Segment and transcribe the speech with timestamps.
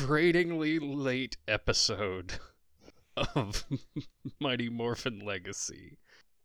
[0.00, 2.34] frustratingly late episode
[3.34, 3.64] of
[4.40, 5.98] Mighty Morphin Legacy.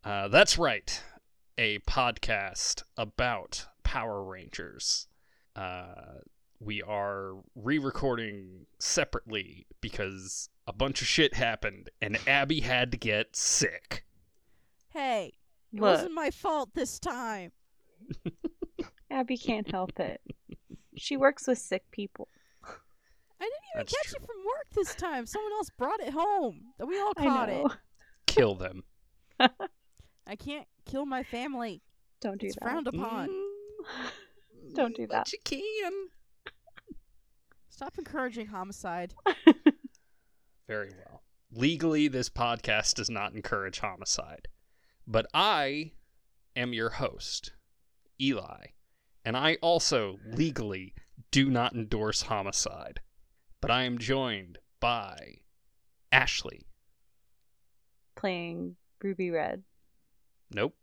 [0.03, 1.01] Uh, that's right,
[1.57, 5.07] a podcast about Power Rangers.
[5.55, 6.19] Uh,
[6.59, 12.97] we are re recording separately because a bunch of shit happened and Abby had to
[12.97, 14.05] get sick.
[14.89, 15.33] Hey,
[15.71, 17.53] it Look, wasn't my fault this time.
[19.09, 20.19] Abby can't help it.
[20.97, 22.27] She works with sick people.
[23.39, 24.19] I didn't even That's catch true.
[24.21, 25.25] it from work this time.
[25.25, 26.61] Someone else brought it home.
[26.85, 27.65] We all caught it.
[28.27, 28.83] Kill them.
[29.39, 31.81] I can't kill my family.
[32.21, 32.63] Don't do It's that.
[32.63, 33.29] frowned upon.
[33.29, 34.73] Mm.
[34.75, 35.25] Don't do that.
[35.25, 35.93] But you can.
[37.69, 39.13] Stop encouraging homicide.
[40.67, 41.21] Very well.
[41.51, 44.47] Legally, this podcast does not encourage homicide.
[45.05, 45.91] But I
[46.55, 47.53] am your host,
[48.19, 48.67] Eli,
[49.23, 50.93] and I also legally
[51.31, 53.01] do not endorse homicide.
[53.65, 55.37] But I am joined by
[56.11, 56.67] Ashley.
[58.15, 59.63] Playing Ruby Red.
[60.53, 60.75] Nope.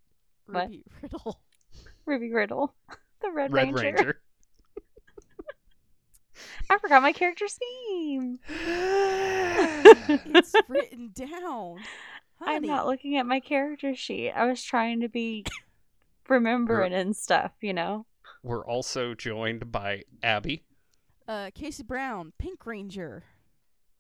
[0.47, 0.65] What?
[0.65, 1.41] Ruby Riddle.
[2.07, 2.75] Ruby Riddle.
[3.23, 3.83] The Red, Red Ranger.
[3.83, 4.21] Ranger.
[6.71, 7.57] I forgot my character's
[7.89, 8.41] name.
[10.09, 11.77] It's written down.
[12.41, 14.33] I'm not looking at my character sheet.
[14.33, 15.45] I was trying to be
[16.29, 18.07] remembering and stuff, you know?
[18.43, 20.65] We're also joined by Abby
[21.29, 23.25] Uh, Casey Brown, Pink Ranger.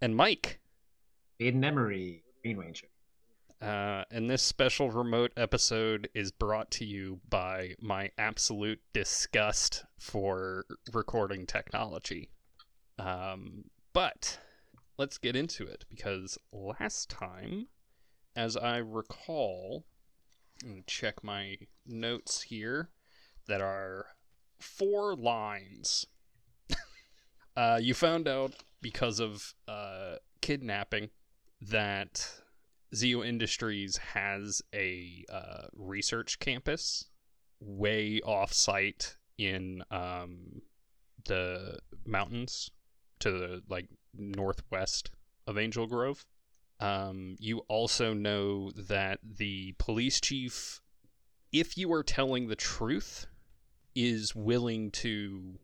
[0.00, 0.60] and Mike.
[1.40, 2.86] Aiden Emery, Green Ranger.
[3.60, 10.64] Uh, and this special remote episode is brought to you by my absolute disgust for
[10.92, 12.30] recording technology.
[12.98, 14.40] Um, but
[14.98, 17.68] let's get into it because last time,
[18.34, 19.84] as I recall,
[20.64, 21.56] let me check my
[21.86, 22.90] notes here
[23.46, 24.06] that are
[24.58, 26.06] four lines.
[27.56, 31.10] Uh, you found out because of uh, kidnapping
[31.60, 32.28] that
[32.94, 37.06] Zeo Industries has a uh, research campus
[37.60, 40.62] way off site in um,
[41.24, 42.70] the mountains
[43.20, 45.10] to the like northwest
[45.46, 46.24] of Angel Grove.
[46.80, 50.80] Um, you also know that the police chief,
[51.52, 53.26] if you are telling the truth,
[53.94, 55.58] is willing to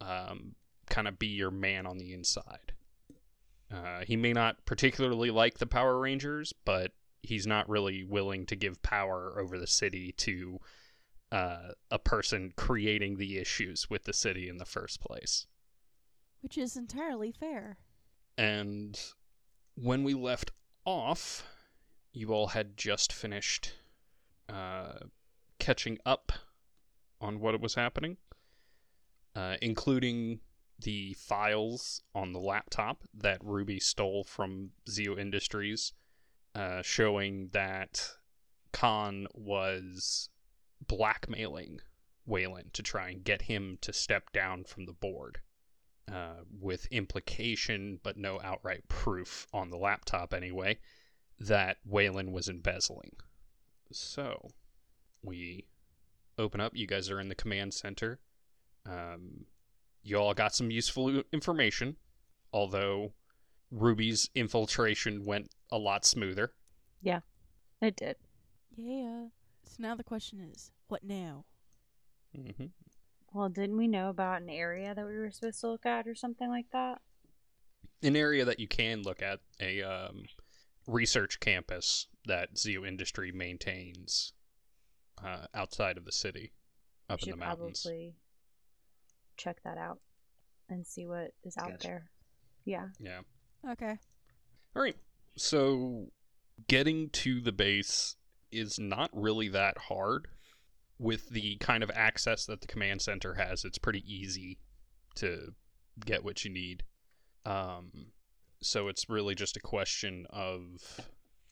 [0.00, 0.54] um,
[0.92, 2.72] kind of be your man on the inside.
[3.72, 6.92] Uh, he may not particularly like the Power Rangers, but
[7.22, 10.60] he's not really willing to give power over the city to
[11.32, 15.46] uh, a person creating the issues with the city in the first place.
[16.42, 17.78] Which is entirely fair.
[18.36, 19.00] And
[19.74, 20.50] when we left
[20.84, 21.48] off,
[22.12, 23.72] you all had just finished
[24.50, 24.98] uh,
[25.58, 26.32] catching up
[27.18, 28.18] on what was happening,
[29.34, 30.40] uh, including
[30.82, 35.92] the files on the laptop that Ruby stole from Zeo Industries,
[36.54, 38.10] uh, showing that
[38.72, 40.28] Khan was
[40.86, 41.80] blackmailing
[42.28, 45.40] Weylin to try and get him to step down from the board
[46.10, 50.78] uh, with implication but no outright proof on the laptop anyway
[51.38, 53.16] that Weylin was embezzling.
[53.90, 54.50] So
[55.22, 55.66] we
[56.38, 56.72] open up.
[56.74, 58.20] You guys are in the command center.
[58.86, 59.46] Um,
[60.02, 61.96] you all got some useful information,
[62.52, 63.12] although
[63.70, 66.52] Ruby's infiltration went a lot smoother.
[67.00, 67.20] Yeah,
[67.80, 68.16] it did.
[68.76, 69.26] Yeah.
[69.64, 71.44] So now the question is, what now?
[72.34, 72.66] hmm
[73.32, 76.14] Well, didn't we know about an area that we were supposed to look at or
[76.14, 77.00] something like that?
[78.02, 80.24] An area that you can look at, a um,
[80.86, 84.32] research campus that Zeo Industry maintains
[85.24, 86.52] uh, outside of the city,
[87.08, 87.82] up we in the mountains.
[87.82, 88.14] probably
[89.42, 89.98] check that out
[90.68, 91.86] and see what is out Gotcha.
[91.86, 92.10] there.
[92.64, 92.86] Yeah.
[93.00, 93.20] Yeah.
[93.70, 93.96] Okay.
[94.76, 94.96] All right.
[95.36, 96.06] So
[96.68, 98.16] getting to the base
[98.50, 100.28] is not really that hard
[100.98, 103.64] with the kind of access that the command center has.
[103.64, 104.58] It's pretty easy
[105.16, 105.54] to
[106.04, 106.84] get what you need.
[107.44, 107.90] Um
[108.62, 111.00] so it's really just a question of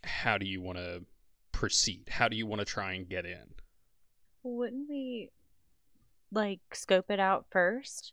[0.05, 1.03] how do you want to
[1.51, 2.09] proceed?
[2.09, 3.55] How do you want to try and get in?
[4.45, 5.31] Wouldn't we
[6.32, 8.12] like scope it out first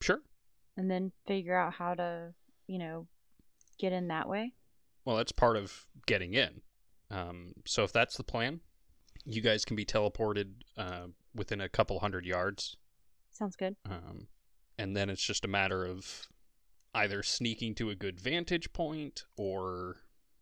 [0.00, 0.20] Sure.
[0.76, 2.32] and then figure out how to,
[2.66, 3.06] you know,
[3.78, 4.52] get in that way?
[5.04, 6.60] Well, that's part of getting in.
[7.10, 8.60] Um, so if that's the plan,
[9.24, 12.76] you guys can be teleported uh, within a couple hundred yards.
[13.32, 13.76] Sounds good.
[13.88, 14.28] Um,
[14.78, 16.26] and then it's just a matter of
[16.94, 19.96] either sneaking to a good vantage point or,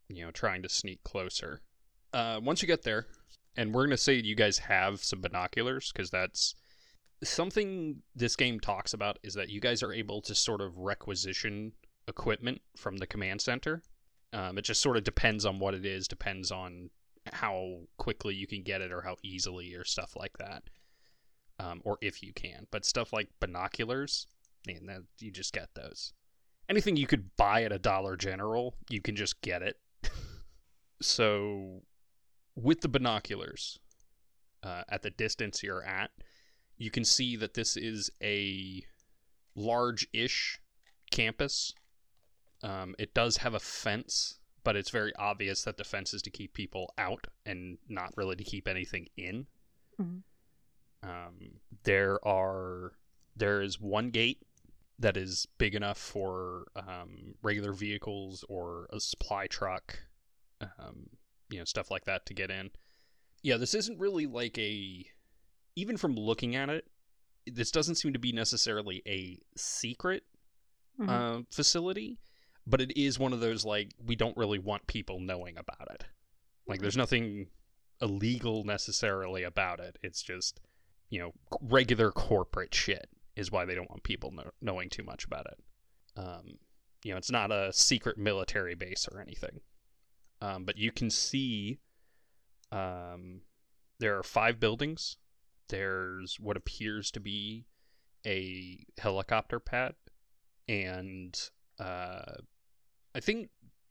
[0.09, 1.63] you know, trying to sneak closer.
[2.13, 3.07] Uh, once you get there,
[3.57, 6.55] and we're going to say you guys have some binoculars because that's
[7.23, 11.73] something this game talks about is that you guys are able to sort of requisition
[12.09, 13.83] equipment from the command center.
[14.33, 16.91] Um, it just sort of depends on what it is, depends on
[17.33, 20.65] how quickly you can get it or how easily or stuff like that.
[21.59, 22.67] Um, or if you can.
[22.71, 24.27] But stuff like binoculars,
[24.67, 26.13] man, that, you just get those.
[26.69, 29.79] Anything you could buy at a Dollar General, you can just get it.
[31.01, 31.83] so,
[32.57, 33.79] with the binoculars,
[34.63, 36.11] uh, at the distance you're at,
[36.79, 38.83] you can see that this is a
[39.55, 40.61] large ish
[41.11, 41.73] campus.
[42.63, 46.31] Um, it does have a fence, but it's very obvious that the fence is to
[46.31, 49.47] keep people out and not really to keep anything in.
[49.99, 50.23] Mhm.
[51.03, 52.93] Um, there are
[53.37, 54.43] there is one gate
[54.99, 59.99] that is big enough for um, regular vehicles or a supply truck,
[60.61, 61.11] um,
[61.51, 62.71] you know, stuff like that to get in.
[63.43, 65.07] Yeah, this isn't really like a
[65.77, 66.87] even from looking at it,
[67.47, 70.25] this doesn't seem to be necessarily a secret
[70.99, 71.09] Mhm.
[71.09, 72.19] uh, facility,
[72.67, 76.07] but it is one of those like we don't really want people knowing about it.
[76.67, 77.51] Like, there's nothing
[78.03, 79.99] illegal necessarily about it.
[80.03, 80.61] It's just
[81.11, 85.25] you know regular corporate shit is why they don't want people know- knowing too much
[85.25, 85.63] about it.
[86.17, 86.59] Um,
[87.05, 89.61] you know, it's not a secret military base or anything.
[90.41, 91.79] Um, but you can see
[92.73, 93.43] um,
[94.01, 95.19] there are five buildings.
[95.69, 97.67] There's what appears to be
[98.27, 99.95] a helicopter pad,
[100.69, 101.39] and
[101.79, 102.35] uh,
[103.15, 103.51] I think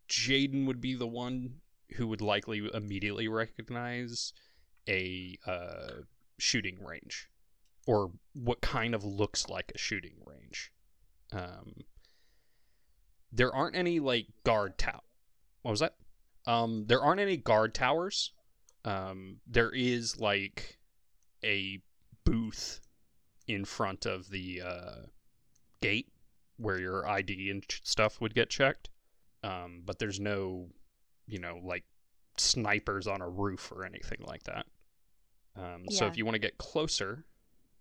[0.10, 1.56] Jaden would be the one
[1.95, 4.33] who would likely immediately recognize
[4.88, 6.01] a uh,
[6.38, 7.30] shooting range,
[7.86, 10.72] or what kind of looks like a shooting range.
[11.31, 11.83] Um,
[13.31, 15.01] there aren't any like guard tower.
[15.62, 15.95] What was that?
[16.48, 18.31] Um, there aren't any guard towers.
[18.83, 20.77] Um, there is like
[21.45, 21.80] a
[22.25, 22.81] booth
[23.47, 24.95] in front of the uh,
[25.81, 26.12] gate
[26.57, 28.89] where your ID and ch- stuff would get checked.
[29.44, 30.69] Um, but there's no,
[31.27, 31.83] you know, like
[32.38, 34.65] snipers on a roof or anything like that.
[35.56, 37.25] Um, So if you want to get closer,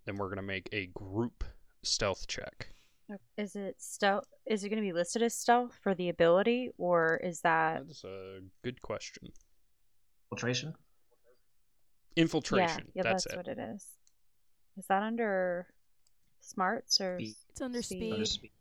[0.05, 1.43] then we're gonna make a group
[1.83, 2.69] stealth check.
[3.37, 4.25] Is it stealth?
[4.45, 7.85] Is it going to be listed as stealth for the ability, or is that?
[7.85, 9.31] That's a good question.
[10.29, 10.73] Filtration.
[12.15, 12.85] Infiltration.
[12.93, 13.37] Yeah, yeah, that's, that's, it.
[13.37, 13.85] what it is.
[14.77, 15.67] Is that under
[16.41, 17.17] smarts or?
[17.19, 17.35] Speed.
[17.49, 17.97] It's under Speed.
[17.97, 18.13] speed.
[18.13, 18.51] Under speed.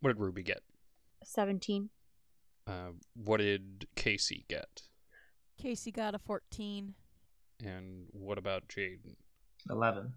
[0.00, 0.60] What did Ruby get?
[1.22, 1.88] Seventeen.
[2.66, 4.82] Uh, what did Casey get?
[5.58, 6.94] Casey got a 14.
[7.62, 9.16] And what about Jaden?
[9.70, 10.14] Eleven.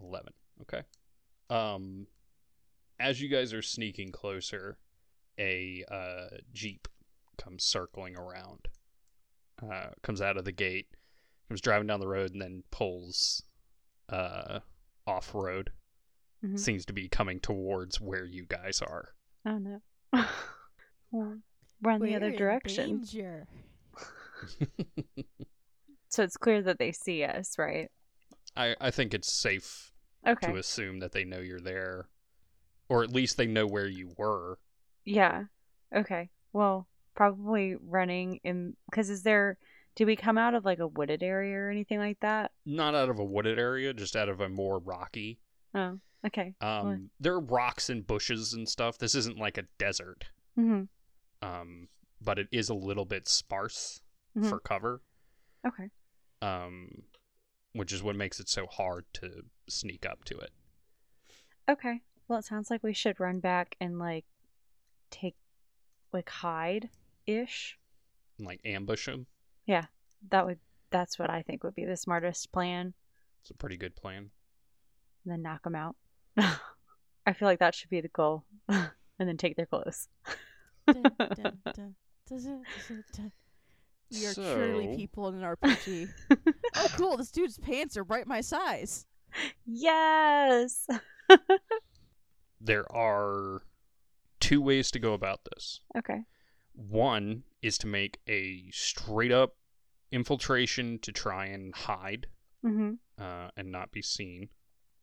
[0.00, 0.32] 11
[0.62, 0.82] okay
[1.50, 2.06] um
[2.98, 4.78] as you guys are sneaking closer
[5.38, 6.88] a uh jeep
[7.38, 8.68] comes circling around
[9.70, 10.88] uh comes out of the gate
[11.48, 13.42] comes driving down the road and then pulls
[14.08, 14.60] uh
[15.06, 15.70] off road
[16.44, 16.58] Mhm.
[16.58, 19.14] seems to be coming towards where you guys are
[19.44, 19.80] Oh no.
[21.10, 21.38] well,
[21.82, 22.98] run We're the other in direction.
[23.00, 23.46] Danger.
[26.08, 27.90] So it's clear that they see us, right?
[28.56, 29.92] i i think it's safe
[30.26, 30.50] Okay.
[30.52, 32.08] to assume that they know you're there
[32.88, 34.58] or at least they know where you were
[35.04, 35.44] Yeah.
[35.94, 36.30] Okay.
[36.52, 39.58] Well, probably running in because is there?
[39.94, 42.52] Do we come out of like a wooded area or anything like that?
[42.64, 45.38] not out of a wooded area just out of a more rocky
[45.74, 45.98] Oh.
[46.24, 46.54] Okay.
[46.60, 48.96] Um, there are rocks and bushes and stuff.
[48.98, 50.82] This isn't like a desert, hmm
[51.42, 51.88] um,
[52.20, 54.00] but it is a little bit sparse
[54.36, 54.48] Mhm.
[54.48, 55.02] for cover,
[55.66, 55.90] Okay.
[56.40, 56.88] um,
[57.72, 60.52] which is what makes it so hard to sneak up to it.
[61.68, 62.02] Okay.
[62.28, 64.24] Well, it sounds like we should run back and like
[65.10, 65.34] take
[66.12, 66.90] like hide
[67.26, 67.78] ish.
[68.38, 69.26] Like ambush him.
[69.66, 69.84] Yeah,
[70.30, 70.58] That would
[70.90, 72.92] that's what I think would be the smartest plan.
[73.40, 74.30] It's a pretty good plan.
[75.24, 75.96] And then knock them out.
[77.26, 80.08] I feel like that should be the goal, and then take their clothes.
[80.86, 81.94] Dun, dun, dun.
[84.10, 86.08] We are truly people in an RPG.
[86.76, 87.16] oh, cool.
[87.16, 89.06] This dude's pants are right my size.
[89.64, 90.86] yes.
[92.60, 93.62] There are
[94.40, 95.80] two ways to go about this.
[95.96, 96.20] okay.
[96.74, 99.56] One is to make a straight up
[100.10, 102.26] infiltration to try and hide
[102.64, 102.92] Mm-hmm.
[103.20, 104.48] uh, and not be seen.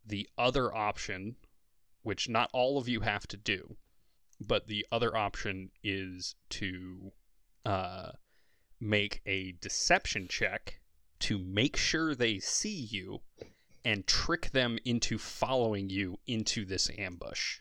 [0.05, 1.35] The other option,
[2.03, 3.75] which not all of you have to do,
[4.39, 7.11] but the other option is to
[7.65, 8.11] uh,
[8.79, 10.79] make a deception check
[11.19, 13.19] to make sure they see you
[13.83, 17.59] and trick them into following you into this ambush.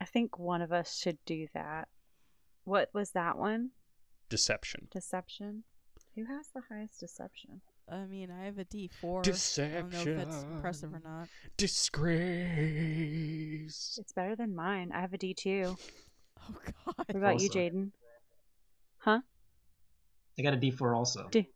[0.00, 1.88] I think one of us should do that.
[2.64, 3.70] What was that one?
[4.28, 4.88] Deception.
[4.92, 5.64] Deception.
[6.14, 7.60] Who has the highest deception?
[7.90, 9.22] I mean, I have a D4.
[9.22, 9.76] Deception.
[9.76, 11.28] I don't know if that's impressive or not.
[11.56, 11.98] Disgrace.
[14.00, 14.92] It's better than mine.
[14.94, 15.76] I have a D2.
[16.44, 16.74] Oh God.
[16.96, 17.92] What about you, Jaden?
[18.98, 19.20] Huh?
[20.36, 21.28] I got a D4 also.
[21.30, 21.46] D-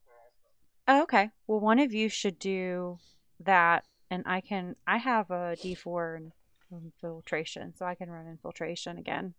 [0.86, 1.30] Oh, okay.
[1.48, 2.98] Well, one of you should do
[3.40, 4.76] that, and I can.
[4.86, 6.32] I have a D4 in
[6.70, 9.34] infiltration, so I can run infiltration again.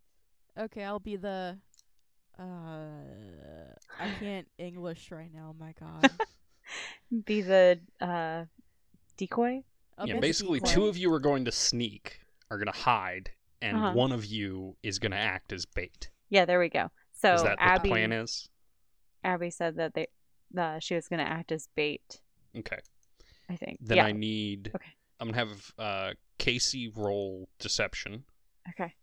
[0.59, 1.57] Okay, I'll be the.
[2.39, 2.43] Uh,
[3.99, 5.55] I can't English right now.
[5.59, 6.09] My God.
[7.25, 8.45] Be the uh,
[9.17, 9.63] decoy.
[9.97, 10.73] I'll yeah, basically, decoy.
[10.73, 12.19] two of you are going to sneak,
[12.51, 13.93] are going to hide, and Uh-huh.
[13.93, 16.09] one of you is going to act as bait.
[16.29, 16.91] Yeah, there we go.
[17.13, 18.49] So is that Abby, what the plan is?
[19.23, 20.07] Abby said that they,
[20.55, 22.21] uh, she was going to act as bait.
[22.55, 22.79] Okay.
[23.49, 23.79] I think.
[23.81, 24.05] Then yeah.
[24.05, 24.71] I need.
[24.75, 24.91] Okay.
[25.19, 28.25] I'm gonna have uh, Casey roll deception
[28.69, 28.93] Okay.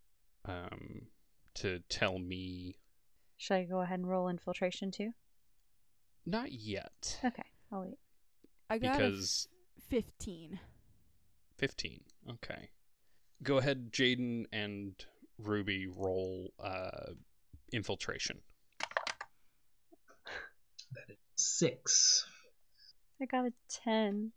[0.45, 1.07] um,
[1.57, 2.77] to tell me.
[3.37, 5.11] Should I go ahead and roll infiltration too?
[6.27, 7.43] Not yet, Okay.
[7.71, 7.99] I'll wait.
[8.71, 9.49] I got a f- because
[9.91, 10.59] 15.
[11.59, 12.01] 15.
[12.31, 12.71] Okay.
[13.43, 14.95] Go ahead, Jaden and
[15.39, 17.13] Ruby roll uh,
[17.73, 18.41] infiltration.
[20.93, 22.25] That is six.
[23.21, 24.33] I got a ten.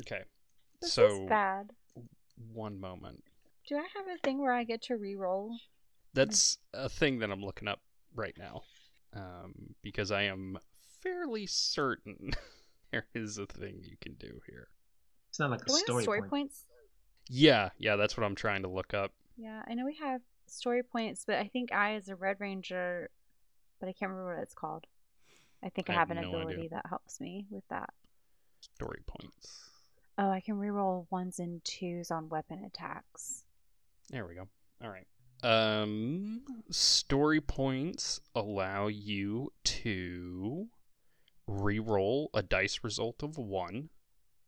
[0.00, 0.22] Okay.
[0.80, 1.70] This so is bad.
[2.52, 3.22] one moment.
[3.68, 5.54] Do I have a thing where I get to re-roll?
[6.14, 7.80] That's a thing that I'm looking up
[8.14, 8.62] right now,
[9.14, 10.58] um, because I am
[11.02, 12.30] fairly certain
[12.90, 14.68] there is a thing you can do here.
[15.28, 16.30] It's not like Do we have story, story point.
[16.30, 16.62] points?
[17.28, 19.12] Yeah, yeah, that's what I'm trying to look up.
[19.36, 23.10] Yeah, I know we have story points, but I think I, as a Red Ranger,
[23.80, 24.86] but I can't remember what it's called.
[25.62, 26.70] I think I, I have, have an no ability idea.
[26.70, 27.90] that helps me with that.
[28.60, 29.68] Story points.
[30.16, 33.44] Oh, I can reroll ones and twos on weapon attacks.
[34.10, 34.48] There we go.
[34.82, 35.06] All right.
[35.42, 40.68] Um, story points allow you to
[41.46, 43.90] re-roll a dice result of one,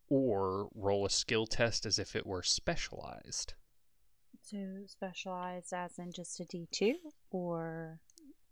[0.09, 3.53] or roll a skill test as if it were specialized.
[4.41, 6.93] So specialized as in just a D2,
[7.29, 7.99] or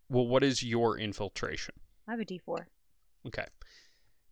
[0.08, 1.74] Well, what is your infiltration?
[2.08, 2.66] I have a D4.
[3.26, 3.46] Okay.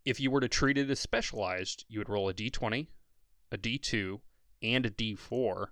[0.05, 2.87] If you were to treat it as specialized, you would roll a d20,
[3.53, 4.21] a d2,
[4.63, 5.67] and a d4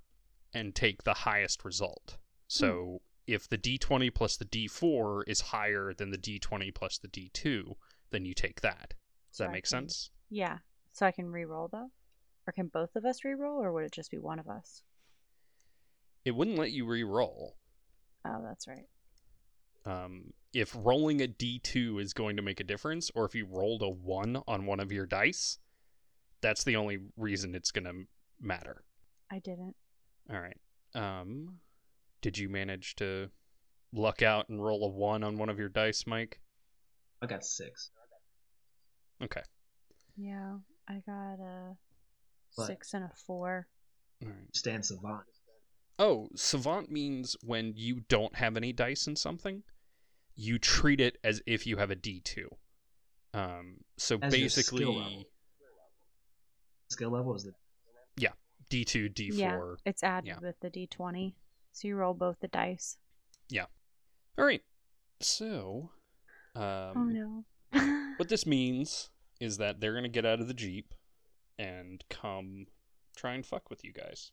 [0.54, 2.16] and take the highest result.
[2.48, 7.74] So if the d20 plus the d4 is higher than the d20 plus the d2,
[8.10, 8.90] then you take that.
[9.30, 10.10] Does So that I make can- sense?
[10.30, 10.58] Yeah.
[10.92, 11.90] So I can re-roll though,
[12.46, 14.82] or can both of us re-roll, or would it just be one of us?
[16.24, 17.56] It wouldn't let you re-roll.
[18.24, 18.86] Oh, that's right.
[19.84, 23.82] Um, if rolling a d2 is going to make a difference, or if you rolled
[23.82, 25.58] a 1 on one of your dice,
[26.40, 28.06] that's the only reason it's going to
[28.40, 28.82] matter.
[29.30, 29.76] I didn't.
[30.30, 30.56] All right.
[30.94, 31.58] Um,
[32.20, 33.30] did you manage to
[33.92, 36.40] luck out and roll a one on one of your dice, Mike?
[37.22, 37.90] I got six.
[39.22, 39.42] Okay.
[40.16, 40.56] Yeah,
[40.88, 41.76] I got a
[42.54, 42.66] What?
[42.66, 43.66] six and a four.
[44.22, 44.54] All right.
[44.56, 45.24] Stand savant.
[45.98, 49.62] Oh, savant means when you don't have any dice in something,
[50.34, 52.44] you treat it as if you have a D2.
[53.32, 55.24] Um, so As your skill basically, level.
[56.88, 57.52] Skill level is the
[58.70, 59.32] D2, D4.
[59.34, 60.38] Yeah, it's added yeah.
[60.40, 61.34] with the d20.
[61.72, 62.96] So you roll both the dice.
[63.48, 63.66] Yeah.
[64.38, 64.62] All right.
[65.20, 65.90] So,
[66.54, 66.62] um,
[66.96, 67.04] oh
[67.72, 68.14] no.
[68.16, 70.94] what this means is that they're gonna get out of the jeep
[71.58, 72.66] and come
[73.16, 74.32] try and fuck with you guys.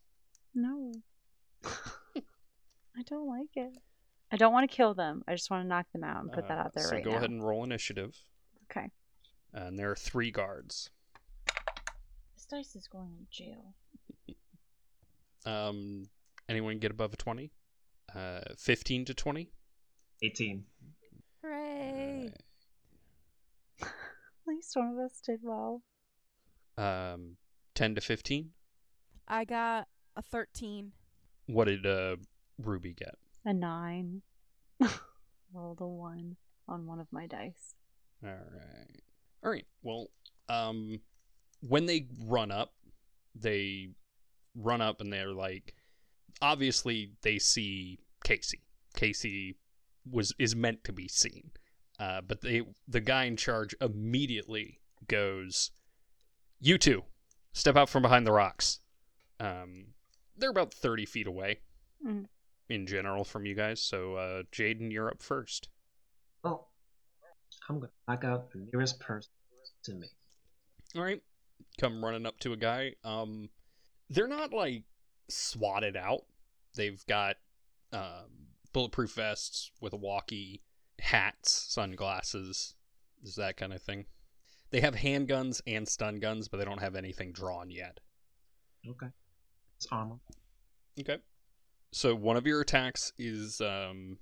[0.54, 0.92] no.
[2.96, 3.78] I don't like it.
[4.32, 5.24] I don't want to kill them.
[5.28, 6.90] I just want to knock them out and put that Uh, out there right now.
[6.90, 7.18] so right go now.
[7.18, 8.16] ahead and roll initiative.
[8.70, 8.90] Okay.
[9.54, 10.90] And there are three guards.
[12.36, 13.74] This dice is going in jail.
[15.46, 16.06] Um,
[16.48, 17.52] anyone get above a twenty?
[18.14, 19.52] Uh, fifteen to twenty.
[20.22, 20.64] 18.
[21.42, 22.32] Hooray!
[23.82, 23.90] At
[24.48, 25.82] least one of us did well.
[26.78, 27.36] Um,
[27.76, 28.52] ten to fifteen.
[29.28, 30.92] I got a 13.
[31.48, 32.18] What did uh
[32.58, 33.16] Ruby get?
[33.46, 34.22] A nine.
[35.54, 37.76] Rolled a one on one of my dice.
[38.24, 39.02] All right.
[39.44, 39.66] All right.
[39.82, 40.08] Well,
[40.48, 41.02] um,
[41.62, 42.74] when they run up,
[43.36, 43.90] they
[44.56, 45.74] run up and they're like,
[46.42, 48.62] obviously they see Casey.
[48.96, 49.58] Casey
[50.10, 51.52] was is meant to be seen,
[52.00, 55.72] uh, but they the guy in charge immediately goes,
[56.60, 57.04] "You two,
[57.54, 58.80] step out from behind the rocks."
[59.40, 59.94] Um,
[60.38, 61.62] they're about thirty feet away
[62.06, 62.28] Mm.
[62.70, 63.82] in general from you guys.
[63.82, 65.70] So, uh, Jaden, you're up first.
[66.44, 66.70] Well,
[67.70, 69.32] I'm going to knock out the nearest person
[69.84, 70.08] to me.
[70.96, 71.22] All right,
[71.80, 72.96] come running up to a guy.
[73.06, 73.50] Um,
[74.10, 74.84] they're not like
[75.30, 76.22] swatted out.
[76.76, 77.36] They've got
[77.92, 80.62] um, bulletproof vests with a walkie,
[81.00, 82.76] hats, sunglasses,
[83.24, 84.06] is that kind of thing.
[84.72, 88.00] They have handguns and stun guns, but they don't have anything drawn yet.
[88.90, 89.08] Okay.
[89.78, 90.18] It's armor.
[91.00, 91.18] Okay.
[91.92, 94.18] So one of your attacks is um,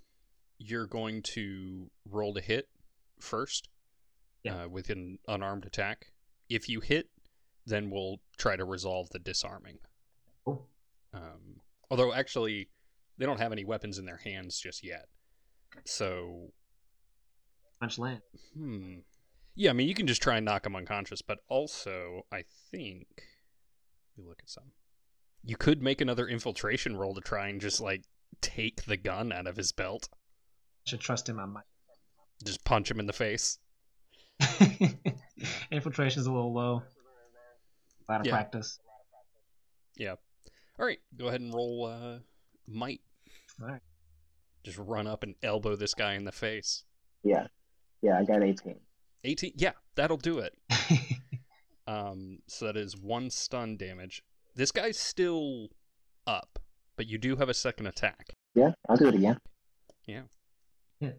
[0.58, 2.68] you're going to roll to hit
[3.20, 3.70] first
[4.44, 4.64] Yeah.
[4.64, 6.08] uh, with an unarmed attack.
[6.50, 7.08] If you hit,
[7.72, 9.80] then we'll try to resolve the disarming.
[10.46, 10.66] Oh.
[11.14, 12.70] Um, although actually,
[13.18, 15.06] they don't have any weapons in their hands just yet.
[15.86, 16.52] So,
[17.80, 18.22] Punch land.
[18.56, 18.96] hmm.
[19.56, 23.08] Yeah, I mean, you can just try and knock them unconscious, but also, I think.
[24.16, 24.72] Let me look at some.
[25.44, 28.04] You could make another infiltration roll to try and just, like,
[28.42, 30.08] take the gun out of his belt.
[30.86, 31.64] Should trust in my might.
[32.46, 33.60] Just punch him in the face.
[35.72, 36.84] Infiltration's a little low.
[38.12, 38.34] A lot of Yeah.
[38.34, 38.78] practice.
[39.96, 40.16] Yeah.
[40.78, 42.20] All right, go ahead and roll uh,
[42.68, 43.00] might.
[43.62, 43.82] All right.
[44.64, 46.84] Just run up and elbow this guy in the face.
[47.24, 47.48] Yeah.
[48.02, 48.76] Yeah, I got 18.
[49.24, 49.54] 18.
[49.56, 50.54] Yeah, that'll do it.
[51.88, 54.24] Um, so that is one stun damage.
[54.56, 55.70] This guy's still
[56.26, 56.60] up,
[56.96, 58.36] but you do have a second attack.
[58.56, 59.38] Yeah, I'll do it again.
[60.06, 60.22] Yeah.
[61.00, 61.14] Yeah.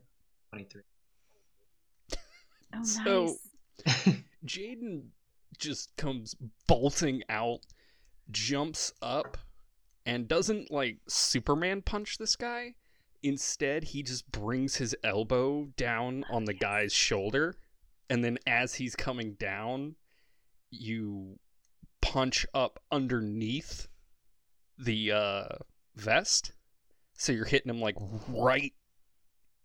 [0.50, 0.82] 23.
[2.14, 3.04] Oh, nice.
[3.04, 3.37] So-
[4.46, 5.08] Jaden
[5.59, 6.35] just comes
[6.66, 7.61] bolting out,
[8.30, 9.38] jumps up,
[10.06, 12.75] and doesn't like Superman punch this guy.
[13.23, 17.55] Instead, he just brings his elbow down on the guy's shoulder,
[18.11, 19.94] and then as he's coming down,
[20.70, 21.38] you
[22.00, 23.87] punch up underneath
[24.76, 25.44] the uh,
[25.94, 26.53] vest.
[27.14, 27.96] So you're hitting him like
[28.29, 28.72] right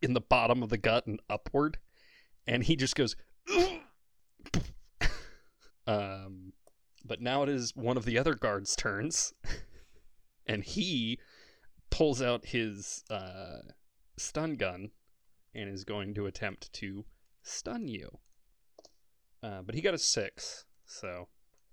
[0.01, 1.79] in the bottom of the gut and upward,
[2.45, 3.15] and he just goes.
[5.87, 6.53] Um,
[7.05, 9.33] but now it is one of the other guards' turns,
[10.47, 11.19] and he
[11.89, 13.59] pulls out his uh,
[14.17, 14.91] stun gun
[15.55, 17.05] and is going to attempt to
[17.41, 18.19] stun you.
[19.41, 21.27] Uh, but he got a six, so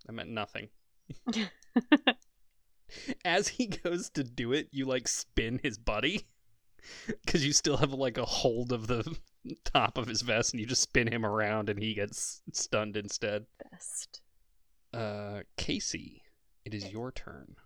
[0.06, 0.68] that meant nothing.
[3.24, 6.26] As he goes to do it, you like spin his buddy
[7.06, 9.16] because you still have like a hold of the
[9.64, 13.46] top of his vest, and you just spin him around, and he gets stunned instead.
[13.70, 14.20] Best.
[14.92, 16.22] Uh, Casey,
[16.64, 17.56] it is your turn.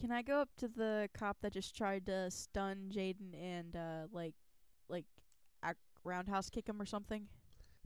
[0.00, 4.06] Can I go up to the cop that just tried to stun Jaden and uh
[4.12, 4.34] like
[4.88, 5.04] like
[5.64, 5.74] ac-
[6.04, 7.26] roundhouse kick him or something?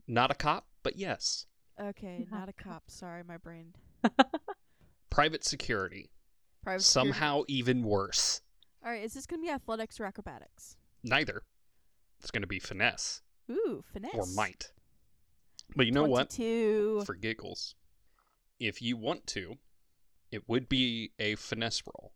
[0.07, 1.47] Not a cop, but yes,
[1.81, 2.83] Okay, Not not a a cop.
[2.87, 3.73] Sorry, my brain.
[5.09, 6.11] private security.
[6.63, 7.11] Private security.
[7.13, 8.41] Somehow even worse.
[8.85, 10.77] All right, is this gonna be athletics or acrobatics?
[11.03, 11.41] Neither.
[12.19, 14.13] It's going to be finesse Ooh, finesse.
[14.15, 14.71] or might.
[15.75, 16.29] But you know what?
[16.29, 17.03] Two.
[17.05, 17.75] For giggles,
[18.59, 19.57] if you want to,
[20.31, 22.13] it would be a finesse roll.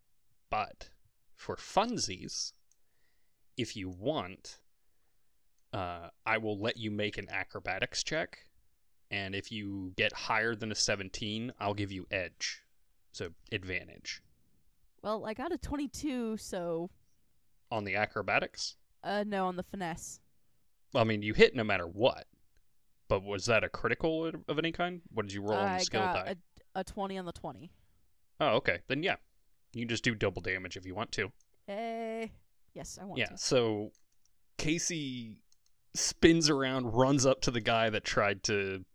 [0.49, 0.89] But
[1.35, 2.53] for funsies,
[3.57, 4.59] if you want,
[5.73, 8.39] uh, I will let you make an acrobatics check.
[9.09, 12.61] And if you get higher than a 17, I'll give you edge.
[13.11, 14.21] So advantage.
[15.01, 16.89] Well, I got a twenty-two, so
[17.71, 18.75] On the acrobatics?
[19.03, 20.19] uh no on the finesse.
[20.95, 22.25] I mean, you hit no matter what.
[23.09, 25.01] But was that a critical of- any kind?
[25.13, 26.35] What did you roll on I the skill got die?
[26.75, 27.71] a, a twenty on the twenty.
[28.39, 28.79] Oh, okay.
[28.87, 29.15] Then yeah.
[29.73, 31.31] You can just do double damage if you want to.
[31.67, 32.31] Hey.
[32.73, 33.37] Yes, I want Yeah, to.
[33.37, 33.91] so
[34.57, 35.37] Casey
[35.95, 38.85] spins around, runs up to the guy that tried to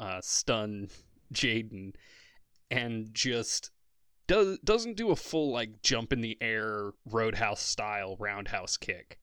[0.00, 0.88] uh, stun
[1.32, 1.94] Jaden,
[2.70, 3.70] and just
[4.26, 9.18] does doesn't do a full like jump in the air roadhouse style roundhouse kick,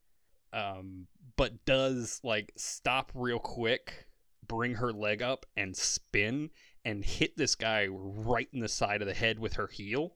[0.54, 4.08] um, but does like stop real quick,
[4.48, 6.50] bring her leg up, and spin
[6.86, 10.16] and hit this guy right in the side of the head with her heel,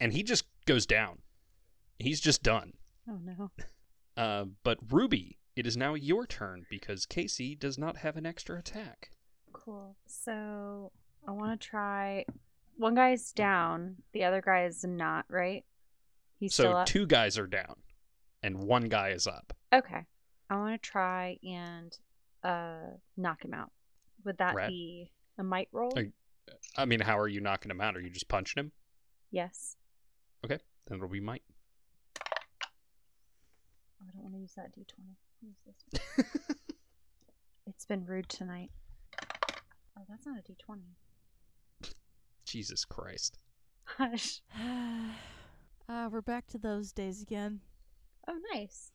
[0.00, 1.18] and he just goes down.
[1.98, 2.74] He's just done.
[3.08, 3.50] Oh no.
[4.16, 8.58] Uh, but Ruby, it is now your turn because Casey does not have an extra
[8.58, 9.12] attack.
[9.52, 9.94] Cool.
[10.06, 10.90] So
[11.24, 12.24] I want to try.
[12.78, 13.94] One guy's down.
[14.12, 15.24] The other guy is not.
[15.28, 15.64] Right.
[16.40, 17.76] He's so two guys are down,
[18.42, 19.52] and one guy is up.
[19.72, 20.04] Okay.
[20.50, 21.96] I want to try and
[22.42, 23.70] uh knock him out.
[24.24, 24.68] Would that Rad.
[24.68, 25.92] be a might roll?
[25.96, 26.12] Are-
[26.76, 27.96] I mean, how are you knocking him out?
[27.96, 28.72] Are you just punching him?
[29.30, 29.76] yes.
[30.44, 31.42] Okay, then it'll be might.
[34.00, 35.16] Oh, I don't want to use that d20.
[35.42, 36.00] Use this.
[37.66, 38.70] it's been rude tonight.
[39.98, 40.80] Oh, that's not a d20.
[42.46, 43.38] Jesus Christ.
[43.84, 44.40] Hush.
[45.90, 47.60] Ah, we're back to those days again.
[48.28, 48.92] Oh, nice.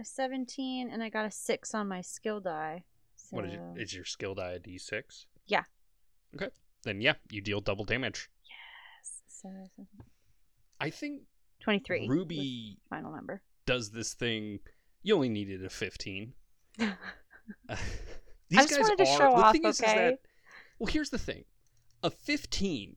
[0.00, 2.84] A 17, and I got a 6 on my skill die.
[3.16, 3.36] So...
[3.36, 5.26] What is your, is your skill die a d6?
[5.46, 5.62] Yeah.
[6.34, 6.48] Okay.
[6.82, 8.28] Then yeah, you deal double damage.
[8.44, 9.22] Yes.
[9.28, 9.86] So, so-
[10.80, 11.22] I think
[11.60, 12.08] 23.
[12.08, 13.40] Ruby Final number.
[13.66, 14.58] does this thing.
[15.02, 16.32] You only needed a 15.
[16.78, 16.86] Uh,
[17.70, 17.76] I
[18.66, 20.18] just wanted to show the off, thing is, is that
[20.78, 21.44] Well, here's the thing
[22.02, 22.96] a 15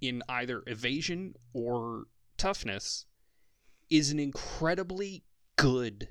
[0.00, 2.04] in either evasion or
[2.36, 3.04] toughness
[3.90, 5.24] is an incredibly
[5.56, 6.08] good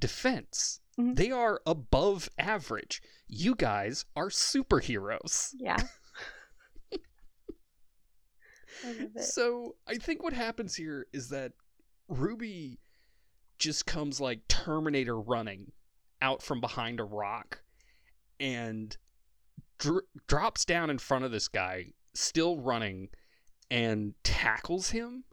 [0.00, 0.80] defense.
[0.98, 1.16] Mhm.
[1.16, 3.00] They are above average.
[3.26, 5.50] You guys are superheroes.
[5.56, 5.76] Yeah.
[8.84, 9.20] I.
[9.20, 11.52] So I think what happens here is that
[12.08, 12.78] Ruby
[13.58, 15.72] just comes like Terminator running
[16.22, 17.62] out from behind a rock
[18.38, 18.96] and
[19.78, 23.08] dr- drops down in front of this guy, still running,
[23.70, 25.24] and tackles him.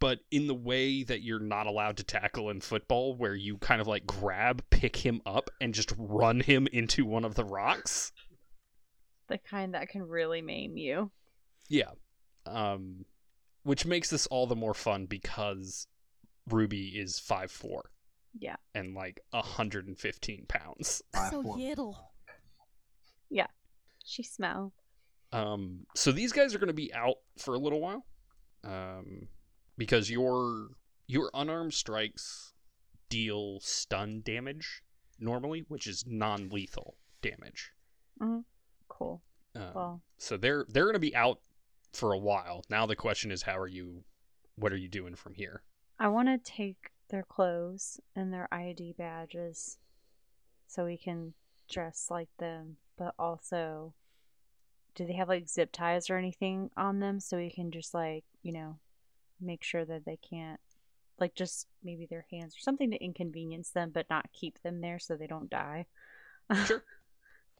[0.00, 3.80] But in the way that you're not allowed to tackle in football, where you kind
[3.80, 8.10] of like grab, pick him up, and just run him into one of the rocks.
[9.28, 11.10] the kind that can really maim you.
[11.68, 11.90] Yeah.
[12.46, 13.04] Um
[13.62, 15.86] which makes this all the more fun because
[16.48, 17.90] Ruby is five four
[18.38, 18.56] Yeah.
[18.74, 21.02] and like 115 pounds.
[21.30, 21.58] So four.
[23.28, 23.46] Yeah.
[24.04, 24.72] She smell.
[25.32, 28.04] Um so these guys are going to be out for a little while.
[28.64, 29.28] Um
[29.80, 30.68] because your
[31.06, 32.52] your unarmed strikes
[33.08, 34.82] deal stun damage
[35.18, 37.72] normally, which is non-lethal damage.
[38.88, 39.22] Cool.
[39.56, 41.40] Um, Well, so they're they're going to be out
[41.94, 42.62] for a while.
[42.68, 44.04] Now the question is how are you
[44.56, 45.62] what are you doing from here?
[45.98, 49.78] I want to take their clothes and their ID badges
[50.66, 51.32] so we can
[51.70, 53.94] dress like them, but also
[54.94, 58.24] do they have like zip ties or anything on them so we can just like,
[58.42, 58.78] you know,
[59.40, 60.60] make sure that they can't
[61.18, 64.98] like just maybe their hands or something to inconvenience them but not keep them there
[64.98, 65.86] so they don't die.
[66.66, 66.82] Sure.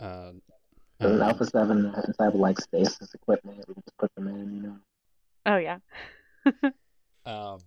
[0.00, 0.32] Uh,
[1.00, 3.58] um, Alpha 7 happens to have like stasis equipment.
[3.68, 4.76] We can just put them in, you know.
[5.46, 5.78] oh yeah.
[7.26, 7.58] Um,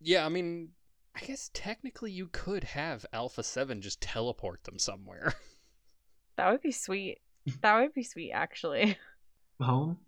[0.00, 0.70] yeah, I mean,
[1.14, 5.34] I guess technically you could have Alpha 7 just teleport them somewhere.
[6.38, 7.18] That would be sweet.
[7.60, 8.96] That would be sweet actually.
[9.60, 9.98] Home?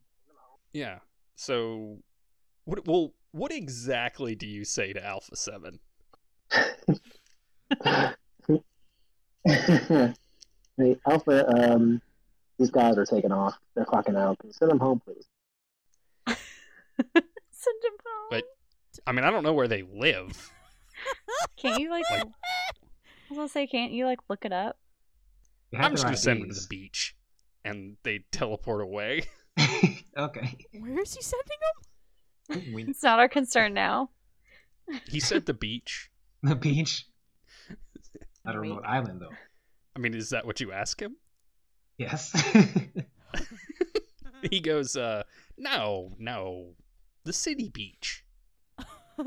[0.72, 1.00] yeah.
[1.37, 1.98] So,
[2.64, 5.81] what, well, what exactly do you say to Alpha 7?
[9.44, 12.01] hey, Alpha, um,
[12.61, 13.55] these guys are taking off.
[13.75, 14.38] They're clocking out.
[14.51, 15.27] Send them home, please?
[16.29, 18.29] Send them home.
[18.31, 18.44] But-
[19.05, 20.53] I mean, I don't know where they live.
[21.57, 22.31] Can't you like, Like- I
[23.31, 24.79] was gonna say, can't you like look it up?
[25.77, 27.16] I'm just going to send them to the beach.
[27.64, 29.23] And they teleport away.
[30.16, 30.57] okay.
[30.79, 31.85] Where is he sending We,
[32.48, 34.11] It's not our concern now.
[35.09, 36.11] He said the beach.
[36.42, 37.07] the beach.
[38.46, 39.35] I don't know what island though.
[39.96, 41.16] I mean, is that what you ask him?
[41.98, 42.33] Yes.
[44.50, 45.22] He goes, uh,
[45.57, 46.74] no, no.
[47.24, 48.24] The city beach.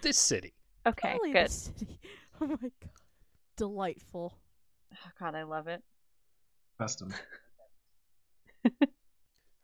[0.00, 0.54] This city.
[0.86, 1.50] Okay, Only good.
[1.50, 1.98] city.
[2.40, 2.90] Oh my god.
[3.56, 4.38] Delightful.
[4.94, 5.82] Oh, God, I love it.
[6.78, 7.12] Custom.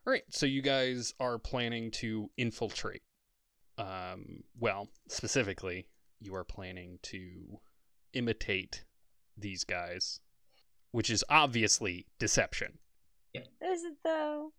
[0.06, 3.02] All right, so you guys are planning to infiltrate.
[3.78, 5.88] Um, well, specifically,
[6.20, 7.58] you are planning to
[8.12, 8.84] imitate
[9.36, 10.20] these guys,
[10.92, 12.78] which is obviously deception.
[13.34, 14.52] Is it though?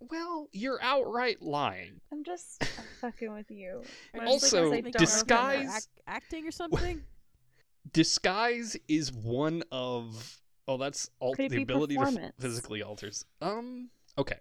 [0.00, 2.00] Well, you're outright lying.
[2.12, 2.64] I'm just
[3.00, 3.82] fucking with you.
[4.14, 7.02] Or Also, I don't it sound like they're disguise- act- acting or something.
[7.92, 12.34] Disguise is one of oh, that's all Could it the be ability to f- performance?
[12.40, 13.24] physically alters.
[13.40, 14.38] Um, okay.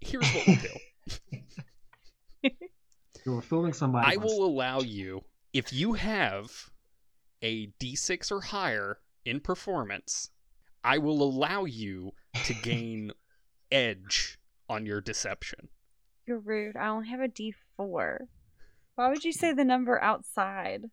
[0.00, 2.50] Here's what we'll do.
[3.24, 4.12] You were fooling somebody.
[4.12, 4.30] I once.
[4.30, 6.70] will allow you if you have
[7.40, 10.30] a D6 or higher in performance.
[10.82, 12.12] I will allow you
[12.44, 13.12] to gain
[13.72, 15.68] edge on your deception.
[16.26, 16.76] You're rude.
[16.76, 18.18] I only have a D4.
[18.96, 20.84] Why would you say the number outside?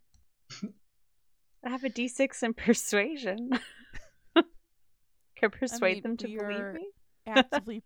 [1.64, 3.50] I have a D6 in persuasion.
[5.38, 6.88] Could persuade mean, them to we believe me?
[7.26, 7.82] Actively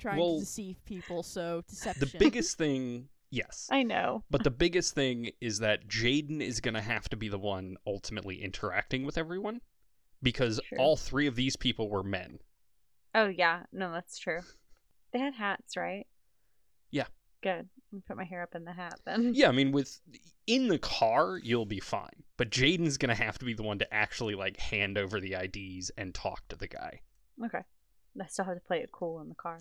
[0.00, 2.08] trying Well, to deceive people, so deception.
[2.12, 3.68] The biggest thing, yes.
[3.72, 4.24] I know.
[4.30, 7.76] But the biggest thing is that Jaden is going to have to be the one
[7.86, 9.60] ultimately interacting with everyone
[10.22, 10.78] because True.
[10.78, 12.38] all three of these people were men.
[13.14, 14.40] Oh yeah, no, that's true.
[15.12, 16.06] They had hats, right?
[16.90, 17.06] Yeah.
[17.42, 17.68] Good.
[17.92, 19.32] Let me put my hair up in the hat then.
[19.34, 20.00] Yeah, I mean with
[20.46, 23.78] in the car you'll be fine, but Jaden's going to have to be the one
[23.78, 27.00] to actually like hand over the IDs and talk to the guy.
[27.44, 27.62] Okay.
[28.20, 29.58] I still have to play it cool in the car.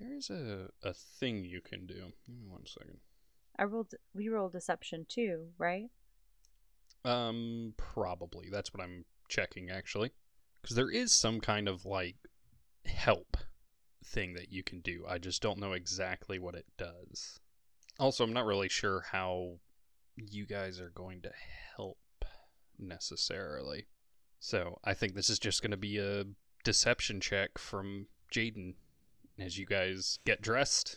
[0.00, 2.12] There's a a thing you can do.
[2.26, 2.98] Give me one second.
[3.58, 3.94] I rolled.
[4.14, 5.90] We rolled deception too, right?
[7.04, 8.48] Um, probably.
[8.50, 10.12] That's what I'm checking actually,
[10.62, 12.16] because there is some kind of like
[12.86, 13.36] help
[14.04, 15.04] thing that you can do.
[15.08, 17.40] I just don't know exactly what it does.
[17.98, 19.58] Also, I'm not really sure how
[20.16, 21.32] you guys are going to
[21.76, 21.98] help
[22.78, 23.86] necessarily.
[24.40, 26.24] So I think this is just going to be a
[26.64, 28.74] deception check from Jaden
[29.38, 30.96] as you guys get dressed,